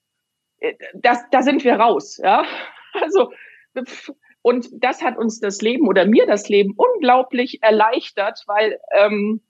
Äh, 0.58 0.74
das, 0.94 1.22
da 1.30 1.42
sind 1.42 1.64
wir 1.64 1.74
raus, 1.74 2.18
ja. 2.22 2.44
Also, 2.98 3.30
und 4.40 4.68
das 4.72 5.02
hat 5.02 5.18
uns 5.18 5.38
das 5.38 5.60
Leben 5.60 5.86
oder 5.86 6.06
mir 6.06 6.26
das 6.26 6.48
Leben 6.48 6.72
unglaublich 6.78 7.62
erleichtert, 7.62 8.42
weil 8.46 8.78
ähm, 8.98 9.42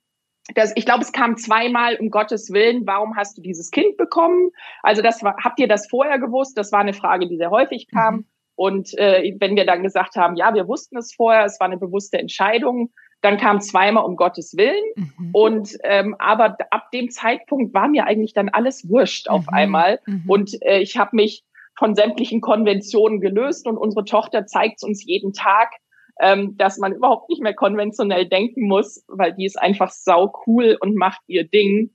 das, 0.55 0.73
ich 0.75 0.85
glaube, 0.85 1.03
es 1.03 1.13
kam 1.13 1.37
zweimal, 1.37 1.97
um 1.97 2.11
Gottes 2.11 2.53
Willen, 2.53 2.87
warum 2.87 3.17
hast 3.17 3.39
du 3.39 3.43
dieses 3.43 3.71
Kind 3.71 3.97
bekommen? 3.97 4.51
Also 4.83 5.03
das 5.03 5.23
war, 5.23 5.37
habt 5.45 5.61
ihr 5.61 5.69
das 5.69 5.89
vorher 5.89 6.19
gewusst? 6.19 6.59
Das 6.59 6.73
war 6.73 6.81
eine 6.81 6.93
Frage, 6.93 7.29
die 7.29 7.37
sehr 7.37 7.51
häufig 7.51 7.87
kam. 7.93 8.15
Mhm. 8.15 8.27
Und 8.57 8.99
äh, 8.99 9.35
wenn 9.39 9.55
wir 9.55 9.67
dann 9.67 9.83
gesagt 9.83 10.17
haben, 10.17 10.35
ja, 10.37 10.55
wir 10.55 10.67
wussten 10.67 10.97
es 10.97 11.15
vorher, 11.15 11.45
es 11.45 11.61
war 11.61 11.67
eine 11.67 11.79
bewusste 11.79 12.19
Entscheidung, 12.19 12.91
dann 13.27 13.39
kam 13.39 13.61
zweimal 13.61 14.05
um 14.05 14.15
Gottes 14.15 14.57
Willen. 14.57 14.85
Mhm. 14.95 15.31
Und 15.33 15.77
ähm, 15.83 16.15
aber 16.19 16.57
ab 16.71 16.91
dem 16.93 17.11
Zeitpunkt 17.11 17.75
war 17.75 17.89
mir 17.89 18.07
eigentlich 18.07 18.35
dann 18.35 18.49
alles 18.49 18.89
wurscht 18.89 19.29
auf 19.29 19.43
mhm. 19.43 19.55
einmal. 19.55 20.01
Mhm. 20.07 20.25
Und 20.29 20.63
äh, 20.63 20.79
ich 20.79 20.97
habe 20.97 21.17
mich 21.17 21.43
von 21.77 21.95
sämtlichen 21.95 22.41
Konventionen 22.41 23.21
gelöst 23.21 23.67
und 23.67 23.77
unsere 23.77 24.05
Tochter 24.05 24.47
zeigt 24.47 24.83
uns 24.85 25.05
jeden 25.05 25.33
Tag, 25.33 25.73
ähm, 26.21 26.57
dass 26.57 26.79
man 26.79 26.95
überhaupt 26.95 27.29
nicht 27.29 27.43
mehr 27.43 27.53
konventionell 27.53 28.27
denken 28.27 28.67
muss, 28.69 29.05
weil 29.09 29.35
die 29.35 29.45
ist 29.45 29.61
einfach 29.61 29.91
sau 29.91 30.33
cool 30.47 30.79
und 30.81 30.95
macht 30.95 31.21
ihr 31.27 31.47
Ding. 31.47 31.91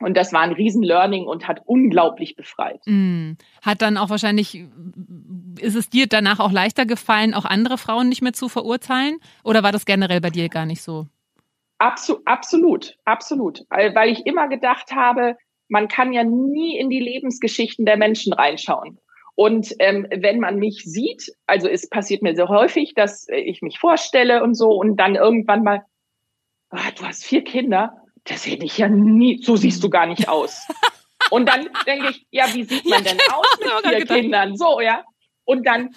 Und 0.00 0.16
das 0.16 0.32
war 0.32 0.40
ein 0.40 0.52
Riesen-Learning 0.52 1.24
und 1.24 1.46
hat 1.46 1.62
unglaublich 1.66 2.36
befreit. 2.36 2.80
Mm. 2.86 3.32
Hat 3.62 3.80
dann 3.80 3.96
auch 3.96 4.10
wahrscheinlich, 4.10 4.64
ist 5.60 5.76
es 5.76 5.88
dir 5.88 6.06
danach 6.08 6.40
auch 6.40 6.52
leichter 6.52 6.84
gefallen, 6.84 7.32
auch 7.32 7.44
andere 7.44 7.78
Frauen 7.78 8.08
nicht 8.08 8.20
mehr 8.20 8.32
zu 8.32 8.48
verurteilen? 8.48 9.18
Oder 9.44 9.62
war 9.62 9.72
das 9.72 9.86
generell 9.86 10.20
bei 10.20 10.30
dir 10.30 10.48
gar 10.48 10.66
nicht 10.66 10.82
so? 10.82 11.06
Absol 11.78 12.18
absolut, 12.24 12.96
absolut. 13.04 13.64
Weil 13.70 14.10
ich 14.10 14.26
immer 14.26 14.48
gedacht 14.48 14.92
habe, 14.92 15.36
man 15.68 15.88
kann 15.88 16.12
ja 16.12 16.24
nie 16.24 16.78
in 16.78 16.90
die 16.90 17.00
Lebensgeschichten 17.00 17.86
der 17.86 17.96
Menschen 17.96 18.32
reinschauen. 18.32 18.98
Und 19.36 19.74
ähm, 19.80 20.06
wenn 20.10 20.38
man 20.38 20.58
mich 20.58 20.84
sieht, 20.84 21.32
also 21.46 21.68
es 21.68 21.88
passiert 21.88 22.22
mir 22.22 22.36
sehr 22.36 22.48
häufig, 22.48 22.94
dass 22.94 23.26
ich 23.28 23.62
mich 23.62 23.78
vorstelle 23.78 24.42
und 24.42 24.54
so 24.54 24.68
und 24.68 24.96
dann 24.96 25.16
irgendwann 25.16 25.64
mal, 25.64 25.82
oh, 26.70 26.78
du 26.96 27.04
hast 27.04 27.24
vier 27.24 27.42
Kinder, 27.42 28.03
das 28.24 28.46
hätte 28.46 28.64
ich 28.64 28.78
ja 28.78 28.88
nie, 28.88 29.42
so 29.42 29.56
siehst 29.56 29.82
du 29.82 29.90
gar 29.90 30.06
nicht 30.06 30.28
aus. 30.28 30.66
und 31.30 31.48
dann 31.48 31.68
denke 31.86 32.10
ich, 32.10 32.26
ja, 32.30 32.46
wie 32.52 32.64
sieht 32.64 32.84
man 32.88 33.04
denn 33.04 33.18
aus 33.32 33.58
mit 33.60 33.92
vier 33.92 34.06
Kindern? 34.06 34.56
So, 34.56 34.80
ja. 34.80 35.04
Und 35.44 35.66
dann, 35.66 35.94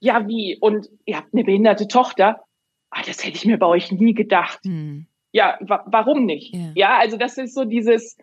ja, 0.00 0.26
wie? 0.28 0.58
Und 0.60 0.88
ihr 1.04 1.16
habt 1.16 1.32
eine 1.32 1.44
behinderte 1.44 1.88
Tochter. 1.88 2.42
Ah, 2.90 3.02
das 3.06 3.24
hätte 3.24 3.36
ich 3.36 3.46
mir 3.46 3.58
bei 3.58 3.66
euch 3.66 3.90
nie 3.90 4.12
gedacht. 4.12 4.60
Hm. 4.64 5.06
Ja, 5.32 5.56
wa 5.60 5.82
warum 5.86 6.26
nicht? 6.26 6.54
Ja. 6.54 6.72
ja, 6.74 6.98
also 6.98 7.16
das 7.16 7.38
ist 7.38 7.54
so 7.54 7.64
dieses, 7.64 8.18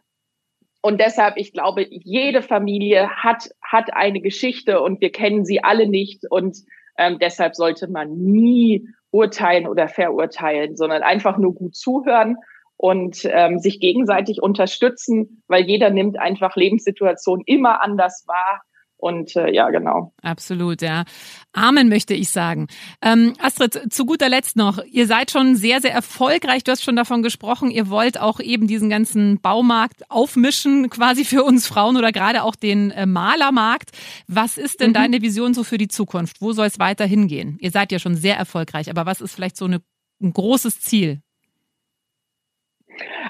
und 0.81 1.01
deshalb, 1.01 1.37
ich 1.37 1.51
glaube, 1.51 1.87
jede 1.89 2.43
Familie 2.43 3.09
hat, 3.09 3.49
hat 3.61 3.93
eine 3.93 4.21
Geschichte 4.21 4.79
und 4.81 5.01
wir 5.01 5.11
kennen 5.11 5.43
sie 5.43 5.63
alle 5.63 5.89
nicht. 5.89 6.23
Und 6.29 6.57
ähm, 6.99 7.17
deshalb 7.19 7.55
sollte 7.55 7.87
man 7.87 8.15
nie 8.15 8.87
urteilen 9.09 9.67
oder 9.67 9.87
verurteilen, 9.87 10.77
sondern 10.77 11.01
einfach 11.01 11.37
nur 11.39 11.55
gut 11.55 11.75
zuhören 11.75 12.37
und 12.81 13.25
ähm, 13.25 13.59
sich 13.59 13.81
gegenseitig 13.81 14.41
unterstützen, 14.41 15.43
weil 15.49 15.65
jeder 15.65 15.89
nimmt 15.89 16.17
einfach 16.17 16.55
Lebenssituationen 16.55 17.43
immer 17.45 17.83
anders 17.83 18.23
wahr 18.25 18.61
und 18.95 19.35
äh, 19.35 19.53
ja, 19.53 19.69
genau. 19.69 20.13
Absolut, 20.21 20.81
ja. 20.81 21.03
Amen 21.51 21.89
möchte 21.89 22.13
ich 22.13 22.29
sagen. 22.29 22.67
Ähm, 23.01 23.33
Astrid, 23.41 23.91
zu 23.91 24.05
guter 24.05 24.29
Letzt 24.29 24.55
noch, 24.55 24.81
ihr 24.89 25.07
seid 25.07 25.29
schon 25.29 25.57
sehr, 25.57 25.81
sehr 25.81 25.91
erfolgreich. 25.91 26.63
Du 26.63 26.71
hast 26.71 26.81
schon 26.81 26.95
davon 26.95 27.21
gesprochen, 27.21 27.69
ihr 27.69 27.89
wollt 27.89 28.17
auch 28.17 28.39
eben 28.39 28.65
diesen 28.67 28.89
ganzen 28.89 29.41
Baumarkt 29.41 30.09
aufmischen, 30.09 30.89
quasi 30.89 31.25
für 31.25 31.43
uns 31.43 31.67
Frauen 31.67 31.97
oder 31.97 32.13
gerade 32.13 32.43
auch 32.43 32.55
den 32.55 32.91
äh, 32.91 33.05
Malermarkt. 33.05 33.91
Was 34.27 34.57
ist 34.57 34.79
denn 34.79 34.91
mhm. 34.91 34.95
deine 34.95 35.21
Vision 35.21 35.53
so 35.53 35.65
für 35.65 35.77
die 35.77 35.89
Zukunft? 35.89 36.39
Wo 36.39 36.53
soll 36.53 36.67
es 36.67 36.79
weiter 36.79 37.05
hingehen? 37.05 37.57
Ihr 37.59 37.71
seid 37.71 37.91
ja 37.91 37.99
schon 37.99 38.15
sehr 38.15 38.37
erfolgreich, 38.37 38.89
aber 38.89 39.05
was 39.05 39.19
ist 39.19 39.35
vielleicht 39.35 39.57
so 39.57 39.65
eine, 39.65 39.81
ein 40.21 40.31
großes 40.31 40.79
Ziel? 40.79 41.21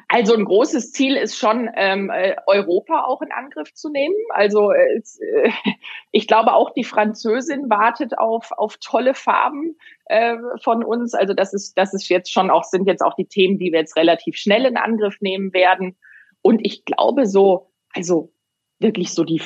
Also 0.07 0.35
ein 0.35 0.45
großes 0.45 0.91
Ziel 0.91 1.15
ist 1.15 1.37
schon, 1.37 1.69
ähm, 1.75 2.09
äh, 2.09 2.35
Europa 2.47 3.03
auch 3.03 3.21
in 3.21 3.31
Angriff 3.31 3.73
zu 3.73 3.89
nehmen. 3.89 4.15
Also 4.29 4.71
äh, 4.71 4.97
äh, 4.97 5.51
ich 6.11 6.27
glaube 6.27 6.53
auch 6.53 6.71
die 6.73 6.83
Französin 6.83 7.69
wartet 7.69 8.17
auf, 8.17 8.51
auf 8.51 8.77
tolle 8.77 9.13
Farben 9.13 9.77
äh, 10.05 10.35
von 10.63 10.83
uns. 10.83 11.13
Also 11.13 11.33
das 11.33 11.53
ist, 11.53 11.77
das 11.77 11.93
ist 11.93 12.09
jetzt 12.09 12.31
schon 12.31 12.49
auch, 12.49 12.63
sind 12.63 12.87
jetzt 12.87 13.01
auch 13.01 13.15
die 13.15 13.27
Themen, 13.27 13.59
die 13.59 13.71
wir 13.71 13.79
jetzt 13.79 13.95
relativ 13.95 14.35
schnell 14.35 14.65
in 14.65 14.77
Angriff 14.77 15.21
nehmen 15.21 15.53
werden. 15.53 15.97
Und 16.41 16.65
ich 16.65 16.85
glaube 16.85 17.25
so, 17.25 17.71
also 17.93 18.33
wirklich 18.79 19.13
so 19.13 19.23
die, 19.23 19.41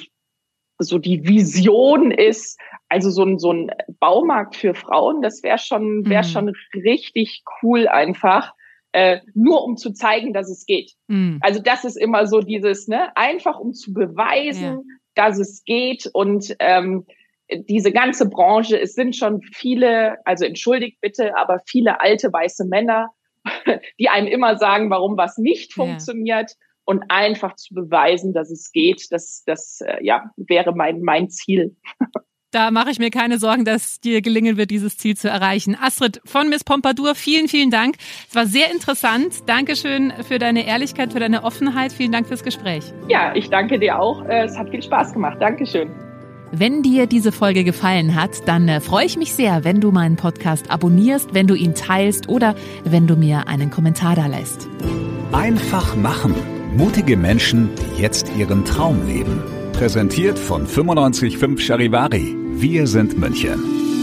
so 0.79 0.97
die 0.97 1.27
Vision 1.27 2.11
ist, 2.11 2.59
also 2.89 3.09
so 3.09 3.23
ein, 3.23 3.39
so 3.39 3.51
ein 3.51 3.71
Baumarkt 3.99 4.55
für 4.55 4.75
Frauen, 4.75 5.21
das 5.21 5.43
wäre 5.43 5.57
schon, 5.57 6.07
wäre 6.07 6.23
mhm. 6.23 6.27
schon 6.27 6.53
richtig 6.73 7.43
cool 7.61 7.87
einfach 7.87 8.53
äh, 8.93 9.19
nur 9.33 9.63
um 9.63 9.75
zu 9.75 9.91
zeigen, 9.91 10.33
dass 10.33 10.49
es 10.49 10.65
geht. 10.65 10.91
Mhm. 11.07 11.39
Also 11.41 11.61
das 11.61 11.83
ist 11.83 11.97
immer 11.97 12.27
so 12.27 12.39
dieses, 12.39 12.87
ne, 12.87 13.15
einfach 13.17 13.59
um 13.59 13.73
zu 13.73 13.91
beweisen, 13.93 14.63
ja. 14.63 14.79
dass 15.15 15.39
es 15.39 15.63
geht 15.65 16.09
und 16.13 16.55
ähm, 16.59 17.05
diese 17.49 17.91
ganze 17.91 18.29
Branche, 18.29 18.79
es 18.79 18.93
sind 18.93 19.15
schon 19.15 19.41
viele, 19.41 20.17
also 20.25 20.45
entschuldigt 20.45 21.01
bitte, 21.01 21.35
aber 21.37 21.59
viele 21.65 21.99
alte 22.01 22.31
weiße 22.31 22.65
Männer, 22.65 23.09
die 23.99 24.09
einem 24.09 24.27
immer 24.27 24.57
sagen, 24.57 24.89
warum 24.89 25.17
was 25.17 25.37
nicht 25.37 25.73
funktioniert. 25.73 26.51
Ja. 26.51 26.57
Und 26.85 27.05
einfach 27.07 27.55
zu 27.55 27.73
beweisen, 27.73 28.33
dass 28.33 28.51
es 28.51 28.73
geht, 28.73 29.07
das, 29.09 29.43
das 29.45 29.79
äh, 29.79 30.03
ja, 30.03 30.31
wäre 30.35 30.75
mein, 30.75 31.01
mein 31.01 31.29
Ziel. 31.29 31.77
Da 32.53 32.69
mache 32.69 32.91
ich 32.91 32.99
mir 32.99 33.09
keine 33.09 33.39
Sorgen, 33.39 33.65
dass 33.65 33.99
dir 33.99 34.21
gelingen 34.21 34.57
wird, 34.57 34.69
dieses 34.69 34.95
Ziel 34.95 35.17
zu 35.17 35.27
erreichen. 35.27 35.75
Astrid 35.81 36.21
von 36.23 36.49
Miss 36.49 36.63
Pompadour, 36.63 37.15
vielen, 37.15 37.47
vielen 37.47 37.71
Dank. 37.71 37.95
Es 38.29 38.35
war 38.35 38.45
sehr 38.45 38.71
interessant. 38.71 39.33
Dankeschön 39.47 40.13
für 40.27 40.37
deine 40.37 40.67
Ehrlichkeit, 40.67 41.13
für 41.13 41.19
deine 41.19 41.43
Offenheit. 41.43 41.91
Vielen 41.91 42.11
Dank 42.11 42.27
fürs 42.27 42.43
Gespräch. 42.43 42.83
Ja, 43.09 43.33
ich 43.33 43.49
danke 43.49 43.79
dir 43.79 43.99
auch. 43.99 44.23
Äh, 44.25 44.43
es 44.43 44.55
hat 44.55 44.69
viel 44.69 44.83
Spaß 44.83 45.13
gemacht. 45.13 45.37
Dankeschön. 45.39 45.89
Wenn 46.51 46.83
dir 46.83 47.07
diese 47.07 47.31
Folge 47.31 47.63
gefallen 47.63 48.13
hat, 48.13 48.47
dann 48.47 48.69
äh, 48.69 48.81
freue 48.81 49.07
ich 49.07 49.17
mich 49.17 49.33
sehr, 49.33 49.63
wenn 49.63 49.81
du 49.81 49.91
meinen 49.91 50.15
Podcast 50.15 50.69
abonnierst, 50.69 51.33
wenn 51.33 51.47
du 51.47 51.55
ihn 51.55 51.73
teilst 51.73 52.29
oder 52.29 52.53
wenn 52.83 53.07
du 53.07 53.15
mir 53.15 53.47
einen 53.47 53.71
Kommentar 53.71 54.15
da 54.15 54.27
lässt. 54.27 54.67
Einfach 55.31 55.95
machen. 55.95 56.35
Mutige 56.77 57.17
Menschen, 57.17 57.71
die 57.97 58.03
jetzt 58.03 58.31
ihren 58.37 58.63
Traum 58.63 59.07
leben. 59.07 59.41
Präsentiert 59.71 60.37
von 60.37 60.65
955 60.65 61.65
Charivari. 61.65 62.42
Wir 62.55 62.87
sind 62.87 63.17
München. 63.17 64.02